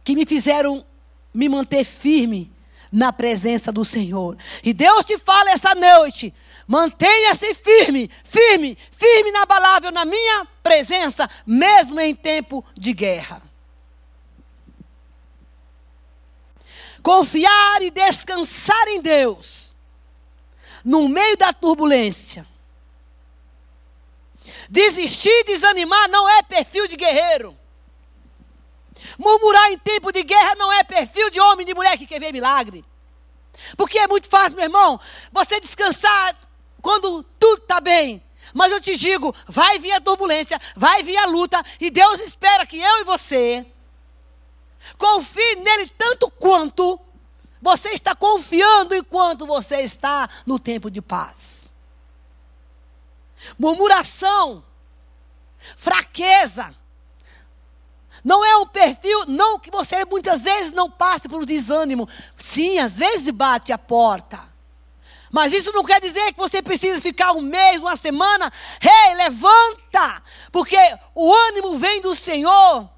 [0.04, 0.86] que me fizeram
[1.34, 2.52] me manter firme
[2.92, 4.38] na presença do Senhor.
[4.62, 6.32] E Deus te fala essa noite:
[6.68, 13.42] mantenha-se firme, firme, firme inabalável na minha presença, mesmo em tempo de guerra.
[17.02, 19.74] Confiar e descansar em Deus,
[20.84, 22.53] no meio da turbulência.
[24.68, 27.56] Desistir, desanimar não é perfil de guerreiro.
[29.18, 32.20] Murmurar em tempo de guerra não é perfil de homem e de mulher que quer
[32.20, 32.84] ver milagre.
[33.76, 35.00] Porque é muito fácil, meu irmão,
[35.30, 36.36] você descansar
[36.80, 38.22] quando tudo está bem.
[38.52, 42.66] Mas eu te digo, vai vir a turbulência, vai vir a luta, e Deus espera
[42.66, 43.66] que eu e você
[44.98, 47.00] confie nele tanto quanto
[47.60, 51.72] você está confiando enquanto você está no tempo de paz.
[53.58, 54.64] Murmuração,
[55.76, 56.74] fraqueza,
[58.24, 62.08] não é um perfil, não que você muitas vezes não passe por desânimo.
[62.38, 64.40] Sim, às vezes bate a porta.
[65.30, 68.52] Mas isso não quer dizer que você precisa ficar um mês, uma semana.
[68.80, 70.22] Rei, hey, levanta!
[70.50, 70.78] Porque
[71.14, 72.88] o ânimo vem do Senhor.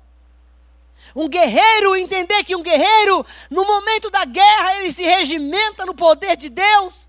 [1.14, 6.37] Um guerreiro, entender que um guerreiro, no momento da guerra, ele se regimenta no poder
[6.37, 7.09] de Deus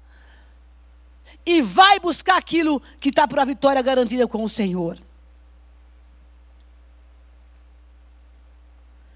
[1.50, 5.00] e vai buscar aquilo que está para a vitória garantida com o Senhor.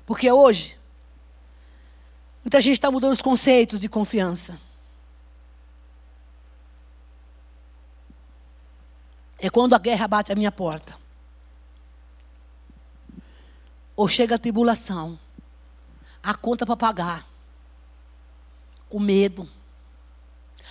[0.06, 0.80] Porque hoje,
[2.41, 4.58] muita gente está mudando os conceitos de confiança.
[9.38, 10.98] É quando a guerra bate a minha porta.
[13.94, 15.20] Ou chega a tribulação,
[16.24, 17.28] a conta para pagar,
[18.89, 19.50] o medo,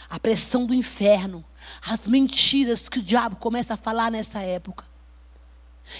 [0.09, 1.45] a pressão do inferno,
[1.87, 4.85] as mentiras que o diabo começa a falar nessa época.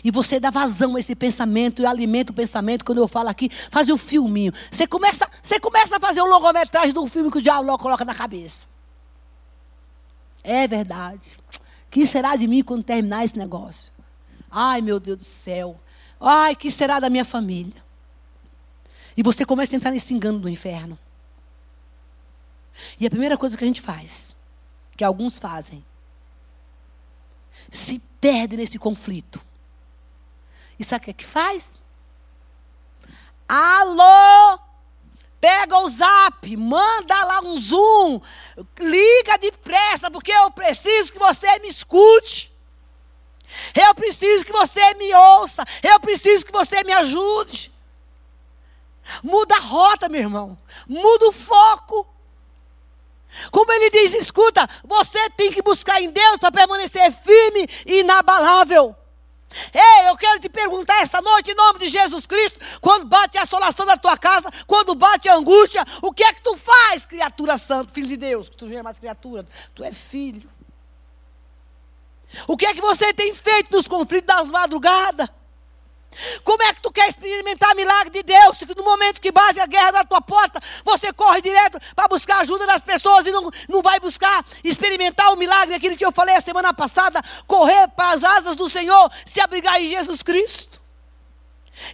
[0.05, 2.85] E você dá vazão a esse pensamento e alimenta o pensamento.
[2.85, 4.53] Quando eu falo aqui, faz um filminho.
[4.71, 8.15] Você começa, você começa a fazer um longometragem um filme que o diabo coloca na
[8.15, 8.67] cabeça.
[10.45, 11.37] É verdade.
[11.91, 13.93] Que será de mim quando terminar esse negócio?
[14.51, 15.79] Ai, meu Deus do céu.
[16.21, 17.83] Ai, que será da minha família?
[19.17, 20.99] E você começa a entrar nesse engano do inferno.
[22.99, 24.37] E a primeira coisa que a gente faz,
[25.01, 25.83] que alguns fazem,
[27.71, 29.41] se perde nesse conflito
[30.79, 31.81] e sabe o que, é que faz?
[33.49, 34.59] Alô!
[35.41, 38.21] Pega o zap, manda lá um zoom,
[38.79, 42.53] liga depressa, porque eu preciso que você me escute.
[43.75, 45.65] Eu preciso que você me ouça.
[45.83, 47.73] Eu preciso que você me ajude.
[49.23, 50.59] Muda a rota, meu irmão.
[50.87, 52.07] Muda o foco.
[53.51, 58.95] Como ele diz, escuta, você tem que buscar em Deus para permanecer firme e inabalável.
[59.75, 63.43] Ei, eu quero te perguntar essa noite, em nome de Jesus Cristo, quando bate a
[63.43, 67.59] assolação da tua casa, quando bate a angústia, o que é que tu faz, criatura
[67.59, 68.49] santa, filho de Deus?
[68.49, 70.49] Que tu não é mais criatura, tu é filho.
[72.47, 75.29] O que é que você tem feito nos conflitos das madrugadas?
[76.43, 78.59] Como é que tu quer experimentar milagre de Deus?
[78.59, 82.41] Se no momento que bate a guerra na tua porta, você corre direto para buscar
[82.41, 86.35] ajuda das pessoas e não, não vai buscar experimentar o milagre, aquilo que eu falei
[86.35, 90.81] a semana passada, correr para as asas do Senhor, se abrigar em Jesus Cristo.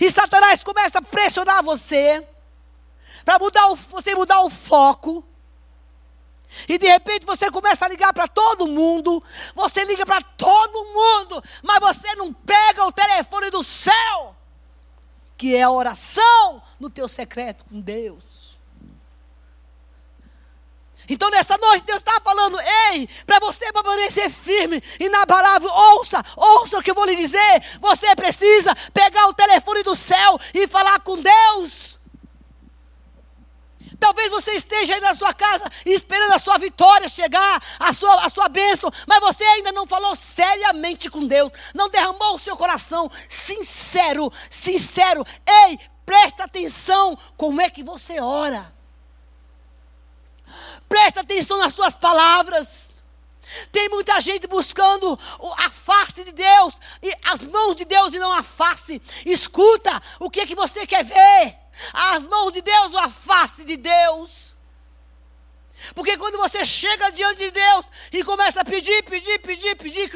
[0.00, 2.26] E Satanás começa a pressionar você,
[3.24, 5.24] para mudar o, você mudar o foco.
[6.68, 9.22] E de repente você começa a ligar para todo mundo,
[9.54, 14.35] você liga para todo mundo, mas você não pega o telefone do céu,
[15.37, 18.46] que é a oração no teu secreto com Deus.
[21.09, 22.59] Então nessa noite Deus está falando,
[22.92, 27.78] ei, para você permanecer firme, inabalável, ouça, ouça o que eu vou lhe dizer.
[27.80, 31.99] Você precisa pegar o telefone do céu e falar com Deus.
[33.99, 38.28] Talvez você esteja aí na sua casa esperando a sua vitória chegar, a sua, a
[38.28, 43.11] sua bênção, mas você ainda não falou seriamente com Deus, não derramou o seu coração
[43.28, 45.24] sincero, sincero.
[45.47, 48.74] Ei, presta atenção como é que você ora.
[50.88, 52.95] Presta atenção nas suas palavras.
[53.70, 55.18] Tem muita gente buscando
[55.59, 59.01] a face de Deus, e as mãos de Deus e não a face.
[59.24, 61.66] Escuta, o que é que você quer ver?
[61.92, 64.57] as mãos de Deus ou a face de Deus.
[65.94, 70.11] Porque quando você chega diante de Deus e começa a pedir, pedir, pedir, pedir,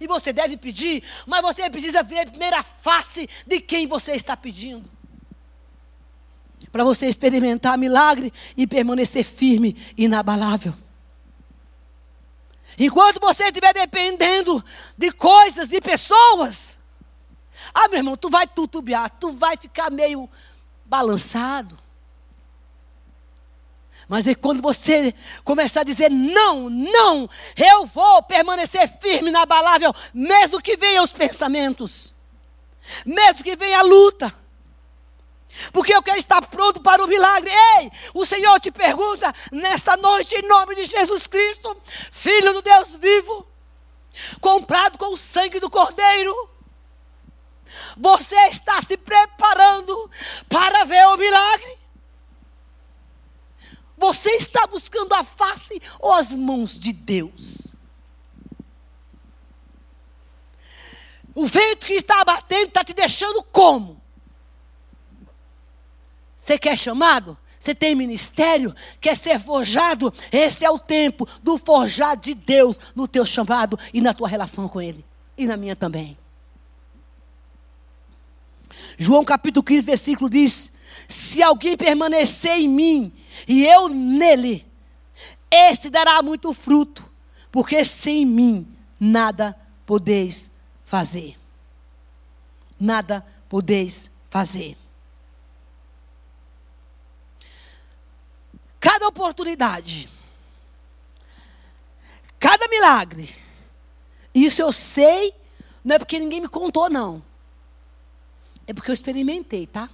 [0.00, 4.36] e você deve pedir, mas você precisa ver a primeira face de quem você está
[4.36, 4.88] pedindo.
[6.70, 10.74] Para você experimentar milagre e permanecer firme, inabalável.
[12.78, 14.64] Enquanto você estiver dependendo
[14.96, 16.78] de coisas, de pessoas,
[17.72, 20.28] ah, meu irmão, tu vai tutubiar, tu vai ficar meio
[20.84, 21.76] balançado.
[24.08, 25.12] Mas é quando você
[25.42, 32.14] começar a dizer não, não, eu vou permanecer firme, inabalável, mesmo que venham os pensamentos,
[33.04, 34.32] mesmo que venha a luta.
[35.72, 37.50] Porque eu quero estar pronto para o milagre.
[37.78, 41.76] Ei, o Senhor te pergunta nesta noite, em nome de Jesus Cristo,
[42.12, 43.46] Filho do Deus vivo,
[44.40, 46.50] comprado com o sangue do Cordeiro.
[47.96, 50.10] Você está se preparando
[50.48, 51.78] para ver o milagre?
[53.98, 57.76] Você está buscando a face ou as mãos de Deus?
[61.34, 64.02] O vento que está batendo está te deixando como?
[66.46, 67.36] Você quer chamado?
[67.58, 68.72] Você tem ministério?
[69.00, 70.14] Quer ser forjado?
[70.30, 74.68] Esse é o tempo do forjar de Deus no teu chamado e na tua relação
[74.68, 75.04] com Ele.
[75.36, 76.16] E na minha também.
[78.96, 80.70] João capítulo 15, versículo diz:
[81.08, 83.12] Se alguém permanecer em mim
[83.48, 84.64] e eu nele,
[85.50, 87.10] esse dará muito fruto,
[87.50, 88.68] porque sem mim
[89.00, 90.48] nada podeis
[90.84, 91.36] fazer.
[92.78, 94.85] Nada podeis fazer.
[98.78, 100.10] Cada oportunidade,
[102.38, 103.34] cada milagre,
[104.34, 105.34] isso eu sei,
[105.82, 107.22] não é porque ninguém me contou, não.
[108.66, 109.88] É porque eu experimentei, tá?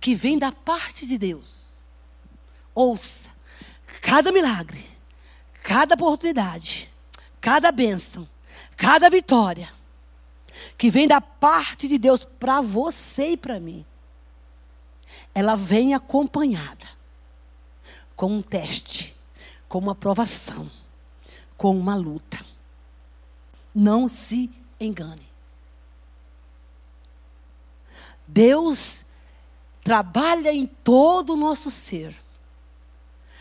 [0.00, 1.78] Que vem da parte de Deus.
[2.74, 3.30] Ouça,
[4.02, 4.88] cada milagre,
[5.62, 6.90] cada oportunidade,
[7.40, 8.28] cada bênção,
[8.76, 9.72] cada vitória,
[10.76, 13.86] que vem da parte de Deus para você e para mim,
[15.34, 16.86] ela vem acompanhada
[18.14, 19.16] com um teste,
[19.68, 20.70] com uma provação,
[21.56, 22.38] com uma luta.
[23.74, 25.26] Não se engane.
[28.26, 29.04] Deus
[29.82, 32.16] trabalha em todo o nosso ser,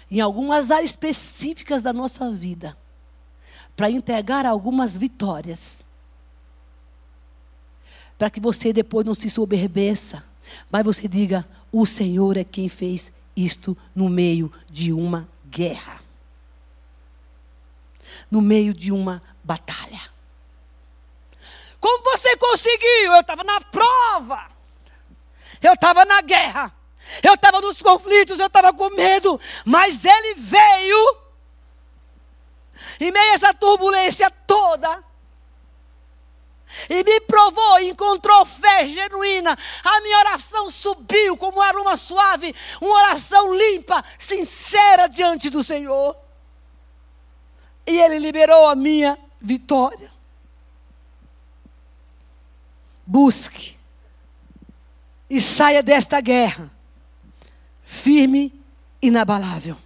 [0.10, 2.76] em algumas áreas específicas da nossa vida,
[3.76, 5.86] para entregar algumas vitórias.
[8.18, 10.24] Para que você depois não se soberbeça,
[10.70, 16.00] mas você diga: o Senhor é quem fez isto no meio de uma guerra,
[18.30, 20.00] no meio de uma batalha.
[21.80, 23.14] Como você conseguiu?
[23.14, 24.52] Eu estava na prova.
[25.64, 26.72] Eu estava na guerra,
[27.24, 31.18] eu estava nos conflitos, eu estava com medo, mas ele veio,
[33.00, 35.04] em meio a essa turbulência toda,
[36.90, 39.58] e me provou, encontrou fé genuína.
[39.84, 46.18] A minha oração subiu como um aroma suave, uma oração limpa, sincera diante do Senhor.
[47.86, 50.12] E Ele liberou a minha vitória.
[53.06, 53.78] Busque
[55.30, 56.72] e saia desta guerra
[57.84, 58.54] firme,
[59.02, 59.78] inabalável.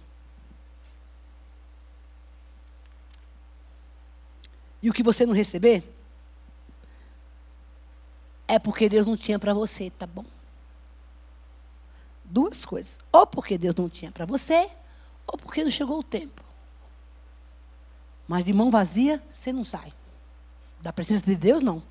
[4.82, 5.82] E o que você não receber
[8.48, 10.24] é porque Deus não tinha para você, tá bom?
[12.24, 12.98] Duas coisas.
[13.12, 14.70] Ou porque Deus não tinha para você,
[15.26, 16.42] ou porque não chegou o tempo.
[18.26, 19.92] Mas de mão vazia, você não sai.
[20.80, 21.82] Da presença de Deus, não.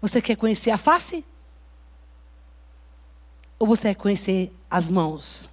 [0.00, 1.24] Você quer conhecer a face?
[3.58, 5.50] Ou você quer conhecer as mãos?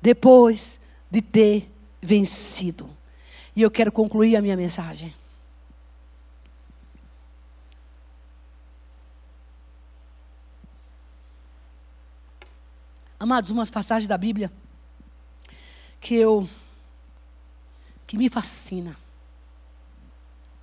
[0.00, 0.80] Depois
[1.10, 2.97] de ter vencido.
[3.58, 5.12] E eu quero concluir a minha mensagem.
[13.18, 14.52] Amados, umas passagens da Bíblia
[16.00, 16.48] que eu
[18.06, 18.96] que me fascina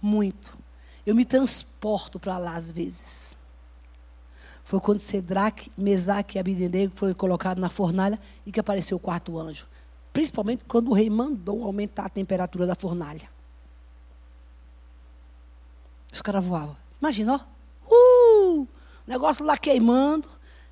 [0.01, 0.57] muito.
[1.05, 3.37] Eu me transporto para lá às vezes.
[4.63, 9.37] Foi quando Cedraque, Mesaque e Abidenego foi colocado na fornalha e que apareceu o quarto
[9.37, 9.67] anjo.
[10.15, 13.29] Principalmente quando o rei mandou aumentar a temperatura da fornalha.
[16.09, 16.77] Os caras voavam.
[17.01, 18.55] Imagina, ó.
[18.55, 18.65] Uh,
[19.05, 20.29] negócio lá queimando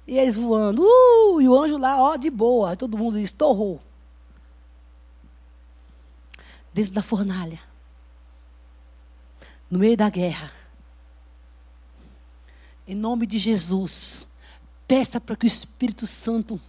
[0.07, 0.81] e eles voando.
[0.81, 2.77] Uh, e o anjo lá, ó, de boa.
[2.77, 3.81] Todo mundo estourou.
[6.73, 7.59] Dentro da fornalha
[9.69, 10.53] no meio da guerra.
[12.87, 14.25] Em nome de Jesus,
[14.87, 16.61] peça para que o Espírito Santo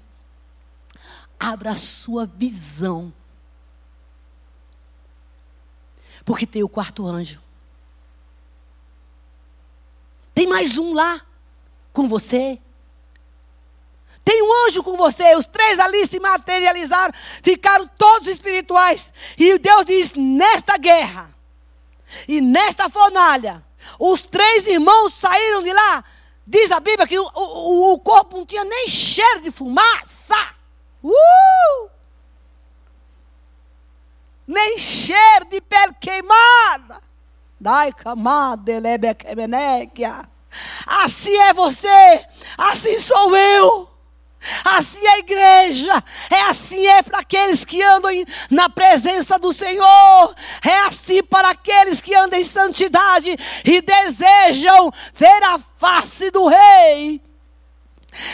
[1.39, 3.12] abra a sua visão.
[6.24, 7.43] Porque tem o quarto anjo.
[10.35, 11.20] Tem mais um lá
[11.93, 12.59] com você.
[14.24, 15.37] Tem um anjo com você.
[15.37, 17.12] Os três ali se materializaram,
[17.43, 19.12] ficaram todos espirituais.
[19.37, 21.32] E Deus diz: nesta guerra
[22.26, 23.64] e nesta fornalha,
[23.99, 26.05] os três irmãos saíram de lá.
[26.47, 30.53] Diz a Bíblia que o, o, o corpo não tinha nem cheiro de fumaça.
[31.05, 31.90] Uh!
[34.46, 37.00] Nem cheiro de pele queimada.
[37.61, 38.72] Dai camada,
[40.86, 42.26] Assim é você,
[42.57, 43.90] assim sou eu.
[44.62, 48.11] Assim é a igreja, é assim é para aqueles que andam
[48.50, 53.34] na presença do Senhor, é assim para aqueles que andam em santidade
[53.64, 57.22] e desejam ver a face do Rei.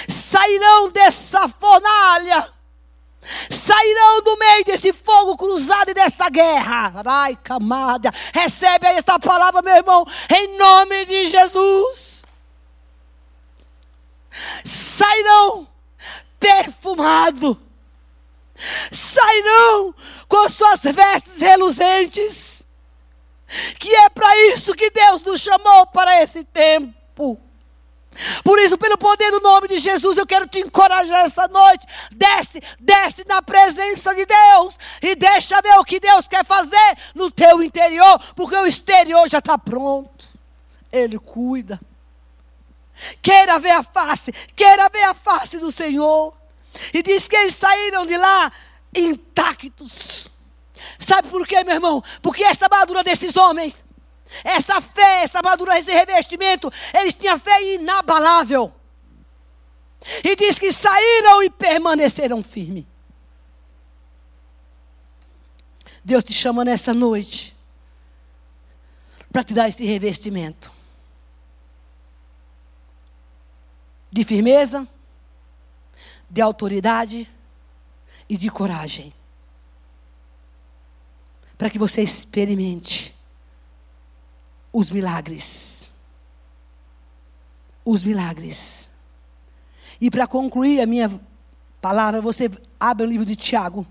[0.08, 2.59] Sairão dessa fornalha
[3.22, 6.92] sairão do meio desse fogo cruzado e desta guerra.
[7.04, 8.10] Ai, camada.
[8.32, 12.24] Recebe aí esta palavra, meu irmão, em nome de Jesus.
[14.64, 15.68] Sairão
[16.38, 17.60] perfumado.
[18.92, 19.94] Sairão
[20.28, 22.66] com suas vestes reluzentes.
[23.78, 27.38] Que é para isso que Deus nos chamou para esse tempo.
[28.42, 31.86] Por isso, pelo poder do nome de Jesus, eu quero te encorajar essa noite.
[32.12, 37.30] Desce, desce na presença de Deus e deixa ver o que Deus quer fazer no
[37.30, 40.26] teu interior, porque o exterior já está pronto.
[40.92, 41.80] Ele cuida.
[43.22, 46.34] Queira ver a face, queira ver a face do Senhor.
[46.92, 48.52] E diz que eles saíram de lá
[48.94, 50.30] intactos.
[50.98, 52.02] Sabe por quê, meu irmão?
[52.22, 53.84] Porque essa armadura desses homens
[54.44, 58.72] essa fé, essa madura, esse revestimento, eles tinham fé inabalável.
[60.24, 62.86] E diz que saíram e permaneceram firmes.
[66.02, 67.54] Deus te chama nessa noite
[69.30, 70.72] para te dar esse revestimento
[74.10, 74.88] de firmeza,
[76.28, 77.30] de autoridade
[78.28, 79.12] e de coragem.
[81.56, 83.14] Para que você experimente
[84.72, 85.92] os milagres.
[87.84, 88.88] Os milagres.
[90.00, 91.20] E para concluir a minha
[91.80, 93.86] palavra, você abre o livro de Tiago,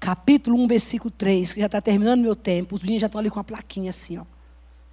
[0.00, 2.74] capítulo 1, versículo 3, que já está terminando meu tempo.
[2.74, 4.24] Os meninos já estão ali com a plaquinha assim, ó.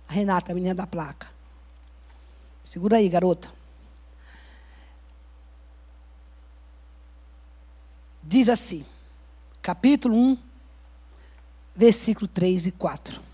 [0.08, 1.28] A Renata, a menina da placa.
[2.64, 3.52] Segura aí, garota.
[8.24, 8.86] Diz assim,
[9.62, 10.38] capítulo 1,
[11.76, 13.31] versículo 3 e 4.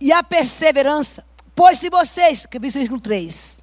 [0.00, 1.24] E a perseverança.
[1.54, 3.62] Pois se vocês, versículo 3.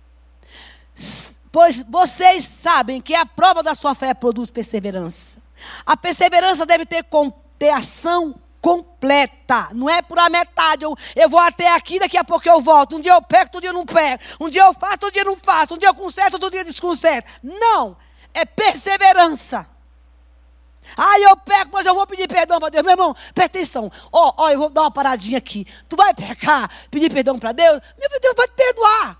[1.52, 5.42] Pois vocês sabem que a prova da sua fé produz perseverança.
[5.86, 7.06] A perseverança deve ter,
[7.60, 10.84] ter ação completa, não é por a metade.
[10.84, 12.96] Eu, eu vou até aqui, daqui a pouco eu volto.
[12.96, 14.24] Um dia eu pego, outro dia eu não pego.
[14.40, 15.76] Um dia eu faço, outro dia eu não faço.
[15.76, 17.30] Um dia eu conserto, outro dia eu desconcerto.
[17.44, 17.98] Não,
[18.34, 19.68] é perseverança.
[20.98, 22.84] Ah, eu peco, mas eu vou pedir perdão para Deus.
[22.84, 23.92] Meu irmão, presta atenção.
[24.12, 25.66] Ó, oh, ó, oh, eu vou dar uma paradinha aqui.
[25.88, 27.82] Tu vai pecar, pedir perdão para Deus?
[28.00, 29.18] Meu Deus vai te perdoar.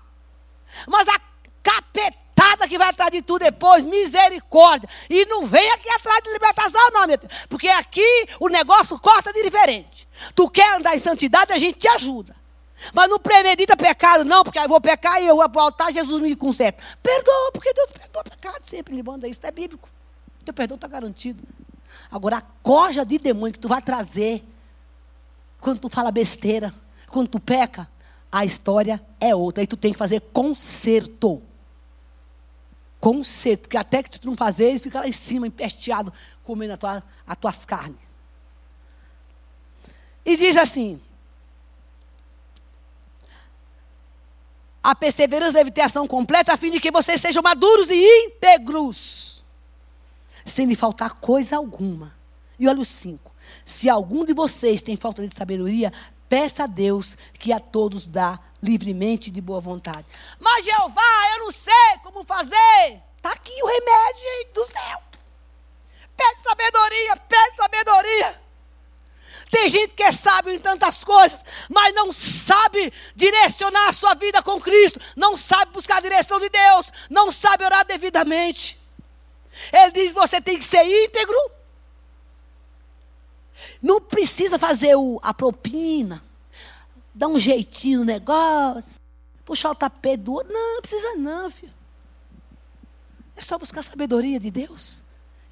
[0.86, 1.20] Mas a
[1.62, 4.88] capetada que vai atrás de tu depois, misericórdia.
[5.08, 7.32] E não vem aqui atrás de libertação, não, meu filho.
[7.48, 10.08] Porque aqui o negócio corta de diferente.
[10.34, 12.36] Tu quer andar em santidade, a gente te ajuda.
[12.92, 16.34] Mas não premedita pecado, não, porque eu vou pecar e eu vou voltar, Jesus me
[16.36, 16.82] conserta.
[17.02, 19.88] Perdoa, porque Deus perdoa pecado sempre, ele manda isso, é bíblico.
[20.44, 21.42] Teu perdão está garantido.
[22.10, 24.44] Agora, a coja de demônio que tu vai trazer,
[25.60, 26.74] quando tu fala besteira,
[27.08, 27.88] quando tu peca,
[28.30, 29.62] a história é outra.
[29.62, 31.42] Aí tu tem que fazer conserto.
[33.00, 33.62] Conserto.
[33.62, 37.02] Porque até que tu não fazer, eles ficam lá em cima, empesteado, comendo a tua,
[37.26, 37.98] as tuas carnes.
[40.24, 41.00] E diz assim:
[44.82, 49.43] A perseverança deve ter ação completa, a fim de que vocês sejam maduros e íntegros
[50.44, 52.14] sem lhe faltar coisa alguma.
[52.58, 53.32] E olha o cinco.
[53.64, 55.92] Se algum de vocês tem falta de sabedoria,
[56.28, 60.06] peça a Deus que a todos dá livremente de boa vontade.
[60.38, 63.02] Mas Jeová, eu não sei como fazer.
[63.16, 65.02] Está aqui o remédio gente, do céu.
[66.16, 68.40] Pede sabedoria, pede sabedoria.
[69.50, 74.42] Tem gente que é sábio em tantas coisas, mas não sabe direcionar a sua vida
[74.42, 78.83] com Cristo, não sabe buscar a direção de Deus, não sabe orar devidamente.
[79.72, 81.36] Ele diz você tem que ser íntegro.
[83.80, 86.22] Não precisa fazer o, a propina,
[87.14, 89.00] dar um jeitinho no negócio,
[89.44, 90.52] puxar o tapete do outro.
[90.52, 91.72] Não, não precisa não, filho.
[93.36, 95.02] É só buscar a sabedoria de Deus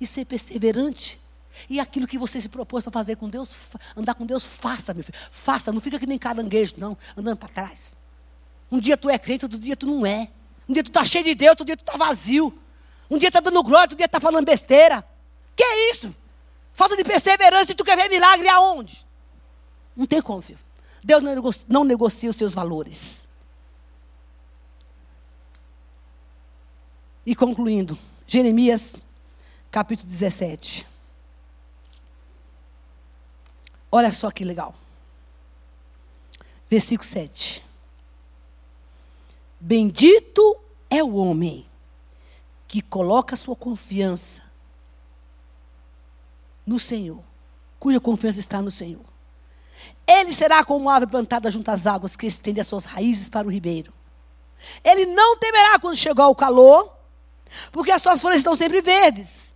[0.00, 1.20] e ser perseverante.
[1.68, 3.54] E aquilo que você se propôs a fazer com Deus,
[3.96, 5.18] andar com Deus, faça, meu filho.
[5.30, 7.96] Faça, não fica que nem caranguejo, não, andando para trás.
[8.70, 10.30] Um dia tu é crente, outro dia tu não é.
[10.68, 12.58] Um dia tu está cheio de Deus, outro dia tu está vazio.
[13.12, 15.06] Um dia está dando glória, outro dia está falando besteira.
[15.54, 16.16] Que é isso?
[16.72, 19.06] Falta de perseverança e tu quer ver milagre aonde?
[19.94, 20.58] Não tem como, filho.
[21.04, 23.28] Deus não negocia, não negocia os seus valores.
[27.26, 28.98] E concluindo, Jeremias,
[29.70, 30.86] capítulo 17.
[33.90, 34.74] Olha só que legal.
[36.70, 37.62] Versículo 7.
[39.60, 40.56] Bendito
[40.88, 41.70] é o homem
[42.72, 44.40] que coloca sua confiança
[46.64, 47.22] no Senhor,
[47.78, 49.04] cuja confiança está no Senhor.
[50.06, 53.46] Ele será como uma árvore plantada junto às águas que estende as suas raízes para
[53.46, 53.92] o ribeiro.
[54.82, 56.96] Ele não temerá quando chegar o calor,
[57.70, 59.52] porque as suas folhas estão sempre verdes.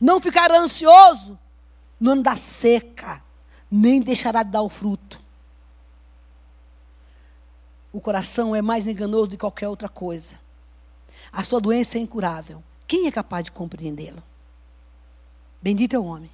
[0.00, 1.36] Não ficará ansioso
[1.98, 3.24] no ano da seca,
[3.68, 5.20] nem deixará de dar o fruto.
[7.92, 10.40] O coração é mais enganoso do que qualquer outra coisa.
[11.32, 12.62] A sua doença é incurável.
[12.86, 14.22] Quem é capaz de compreendê-lo?
[15.62, 16.30] Bendito é o homem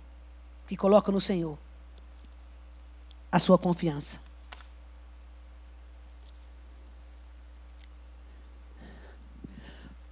[0.67, 1.57] que coloca no Senhor
[3.31, 4.19] a sua confiança.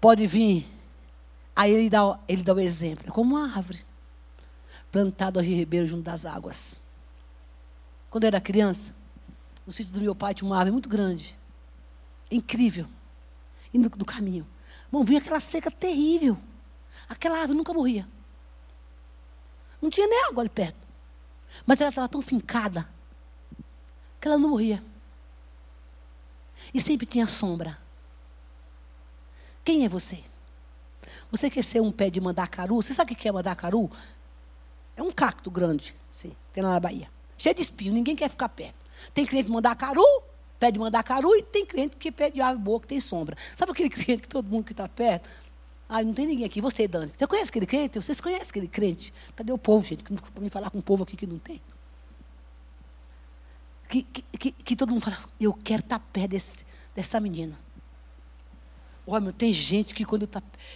[0.00, 0.68] Pode vir,
[1.54, 3.84] aí ele dá, ele dá o exemplo, é como uma árvore
[4.92, 6.80] plantada ao ribeiro junto das águas.
[8.08, 8.94] Quando eu era criança,
[9.66, 11.36] no sítio do meu pai tinha uma árvore muito grande,
[12.30, 12.86] incrível,
[13.74, 14.46] indo do caminho.
[14.90, 16.38] Não vinha aquela seca terrível.
[17.08, 18.08] Aquela árvore nunca morria.
[19.80, 20.86] Não tinha nem água ali perto.
[21.64, 22.88] Mas ela estava tão fincada
[24.20, 24.82] que ela não morria.
[26.72, 27.78] E sempre tinha sombra.
[29.64, 30.22] Quem é você?
[31.30, 32.76] Você quer ser um pé de mandacaru?
[32.76, 33.90] Você sabe o que é mandacaru?
[34.96, 37.10] É um cacto grande, sim, tem lá na Bahia.
[37.36, 38.76] Cheio de espinho, ninguém quer ficar perto.
[39.12, 40.22] Tem cliente mandacaru,
[40.58, 43.36] pé de mandacaru, e tem cliente que pede árvore boa, que tem sombra.
[43.54, 45.28] Sabe aquele cliente que todo mundo que está perto
[45.88, 46.60] ah, não tem ninguém aqui.
[46.60, 47.12] Você, Dani.
[47.16, 48.00] Você conhece aquele crente?
[48.00, 49.12] Vocês conhecem aquele crente?
[49.36, 50.02] Cadê o povo, gente?
[50.02, 51.60] Para me falar com o povo aqui que não tem.
[53.88, 57.56] Que, que, que, que todo mundo fala, eu quero estar perto desse, dessa menina.
[59.08, 60.28] Olha, meu, tem gente que quando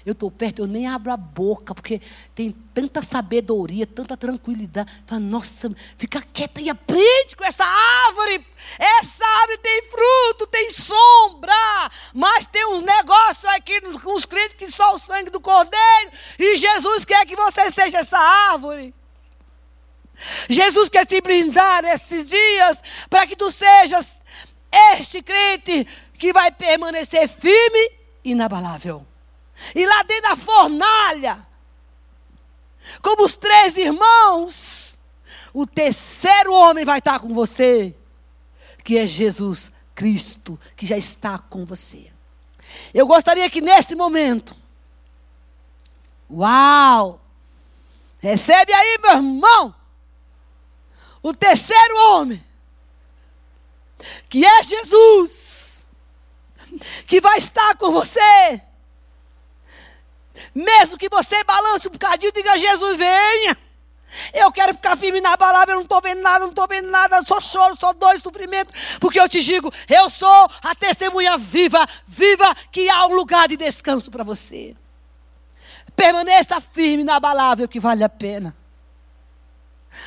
[0.06, 2.00] eu estou perto, eu nem abro a boca, porque
[2.32, 4.88] tem tanta sabedoria, tanta tranquilidade.
[5.04, 8.46] Fala, nossa, fica quieta e aprende com essa árvore.
[8.78, 14.94] Essa árvore tem fruto, tem sombra, mas tem uns negócios aqui os crentes que só
[14.94, 16.12] o sangue do cordeiro.
[16.38, 18.18] E Jesus quer que você seja essa
[18.52, 18.94] árvore.
[20.48, 24.20] Jesus quer te brindar esses dias para que tu sejas
[24.92, 25.84] este crente
[26.16, 29.06] que vai permanecer firme inabalável.
[29.74, 31.46] E lá dentro da fornalha,
[33.02, 34.98] como os três irmãos,
[35.52, 37.94] o terceiro homem vai estar com você,
[38.84, 42.10] que é Jesus Cristo, que já está com você.
[42.94, 44.56] Eu gostaria que nesse momento,
[46.30, 47.20] uau,
[48.18, 49.74] recebe aí, meu irmão,
[51.22, 52.42] o terceiro homem,
[54.28, 55.79] que é Jesus
[57.06, 58.60] que vai estar com você.
[60.54, 63.56] Mesmo que você balance um bocadinho, diga: Jesus, venha.
[64.34, 67.22] Eu quero ficar firme na palavra, eu não estou vendo nada, não estou vendo nada,
[67.22, 71.86] só choro, só dor e sofrimento, porque eu te digo, eu sou a testemunha viva,
[72.08, 74.74] viva, que há um lugar de descanso para você.
[75.94, 78.56] Permaneça firme na palavra, que vale a pena.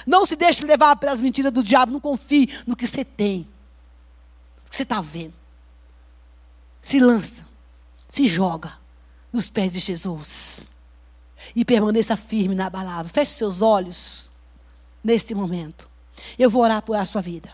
[0.06, 3.48] Não se deixe levar pelas mentiras do diabo, não confie no que você tem,
[4.66, 5.43] no que você está vendo
[6.84, 7.46] se lança,
[8.10, 8.78] se joga
[9.32, 10.72] nos pés de Jesus.
[11.56, 13.12] E permaneça firme na palavra.
[13.12, 14.30] Feche seus olhos
[15.04, 15.90] neste momento.
[16.38, 17.52] Eu vou orar por a sua vida.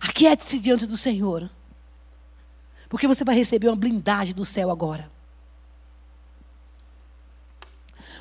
[0.00, 1.50] Aquiete-se diante do Senhor.
[2.88, 5.10] Porque você vai receber uma blindagem do céu agora.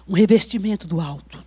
[0.08, 1.44] Um revestimento do alto.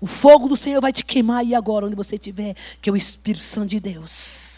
[0.00, 2.96] O fogo do Senhor vai te queimar aí agora, onde você estiver, que é o
[2.96, 4.55] Espírito Santo de Deus.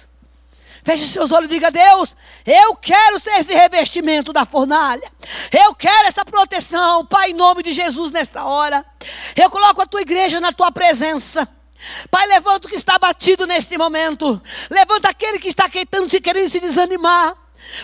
[0.84, 2.16] Feche seus olhos e diga: Deus,
[2.46, 5.10] eu quero ser esse revestimento da fornalha.
[5.52, 8.84] Eu quero essa proteção, Pai, em nome de Jesus, nesta hora.
[9.36, 11.48] Eu coloco a tua igreja na tua presença.
[12.10, 14.40] Pai, levanta o que está batido neste momento.
[14.70, 17.34] Levanta aquele que está querendo se, querendo se desanimar.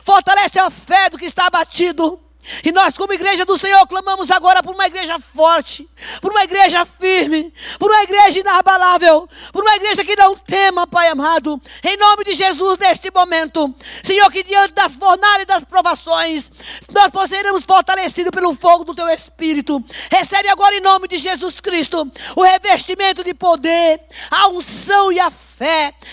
[0.05, 2.24] Fortalece a fé do que está batido.
[2.65, 5.89] E nós, como igreja do Senhor, clamamos agora por uma igreja forte,
[6.21, 11.09] por uma igreja firme, por uma igreja inabalável, por uma igreja que não tema, Pai
[11.09, 11.61] amado.
[11.83, 16.51] Em nome de Jesus, neste momento, Senhor, que diante das fornalhas e das provações,
[16.93, 19.83] nós possamos fortalecidos pelo fogo do Teu Espírito.
[20.11, 25.31] Recebe agora, em nome de Jesus Cristo, o revestimento de poder, a unção e a
[25.31, 25.54] fé.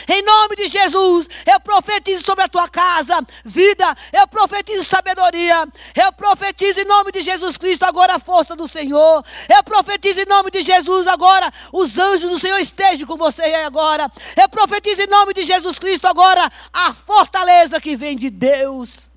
[0.07, 6.13] Em nome de Jesus, eu profetizo sobre a tua casa, vida, eu profetizo sabedoria, eu
[6.13, 9.23] profetizo em nome de Jesus Cristo agora a força do Senhor.
[9.49, 14.11] Eu profetizo em nome de Jesus agora os anjos do Senhor estejam com você agora.
[14.39, 19.09] Eu profetizo em nome de Jesus Cristo agora a fortaleza que vem de Deus.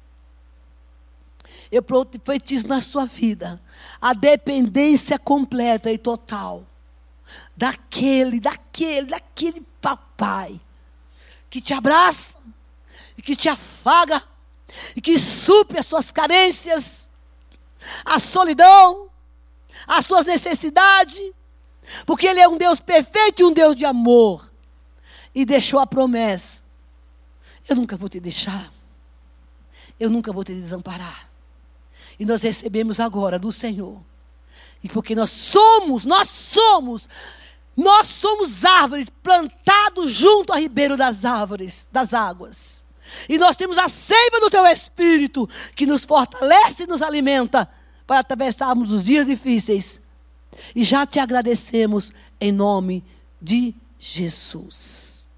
[1.70, 3.61] Eu profetizo na sua vida
[4.01, 6.64] a dependência completa e total
[7.57, 10.61] daquele, daquele, daquele papai
[11.51, 12.37] que te abraça
[13.16, 14.22] e que te afaga
[14.97, 17.09] e que supre as suas carências,
[18.05, 19.09] a solidão,
[19.87, 21.32] as suas necessidades,
[22.07, 24.51] porque Ele é um Deus perfeito e um Deus de amor.
[25.35, 26.62] E deixou a promessa:
[27.68, 28.72] Eu nunca vou te deixar,
[29.99, 31.28] eu nunca vou te desamparar.
[32.18, 34.01] E nós recebemos agora do Senhor,
[34.85, 37.09] e porque nós somos, nós somos
[37.76, 42.85] nós somos árvores plantados junto a ribeiro das árvores, das águas.
[43.28, 47.68] E nós temos a seiva do teu espírito que nos fortalece e nos alimenta
[48.07, 50.01] para atravessarmos os dias difíceis.
[50.74, 53.05] E já te agradecemos em nome
[53.43, 55.28] de Jesus.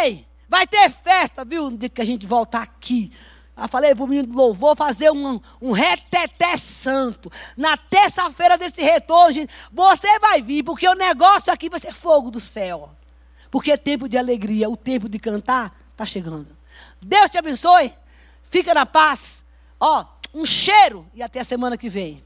[0.00, 1.70] Ei, vai ter festa, viu?
[1.70, 3.12] De que a gente voltar aqui
[3.56, 7.30] eu falei para o menino do louvor fazer um, um reteté santo.
[7.56, 12.30] Na terça-feira desse retorno, gente, você vai vir, porque o negócio aqui vai ser fogo
[12.30, 12.90] do céu.
[13.50, 16.56] Porque é tempo de alegria, o tempo de cantar está chegando.
[17.00, 17.94] Deus te abençoe.
[18.42, 19.44] Fica na paz.
[19.78, 22.24] Ó, um cheiro e até a semana que vem.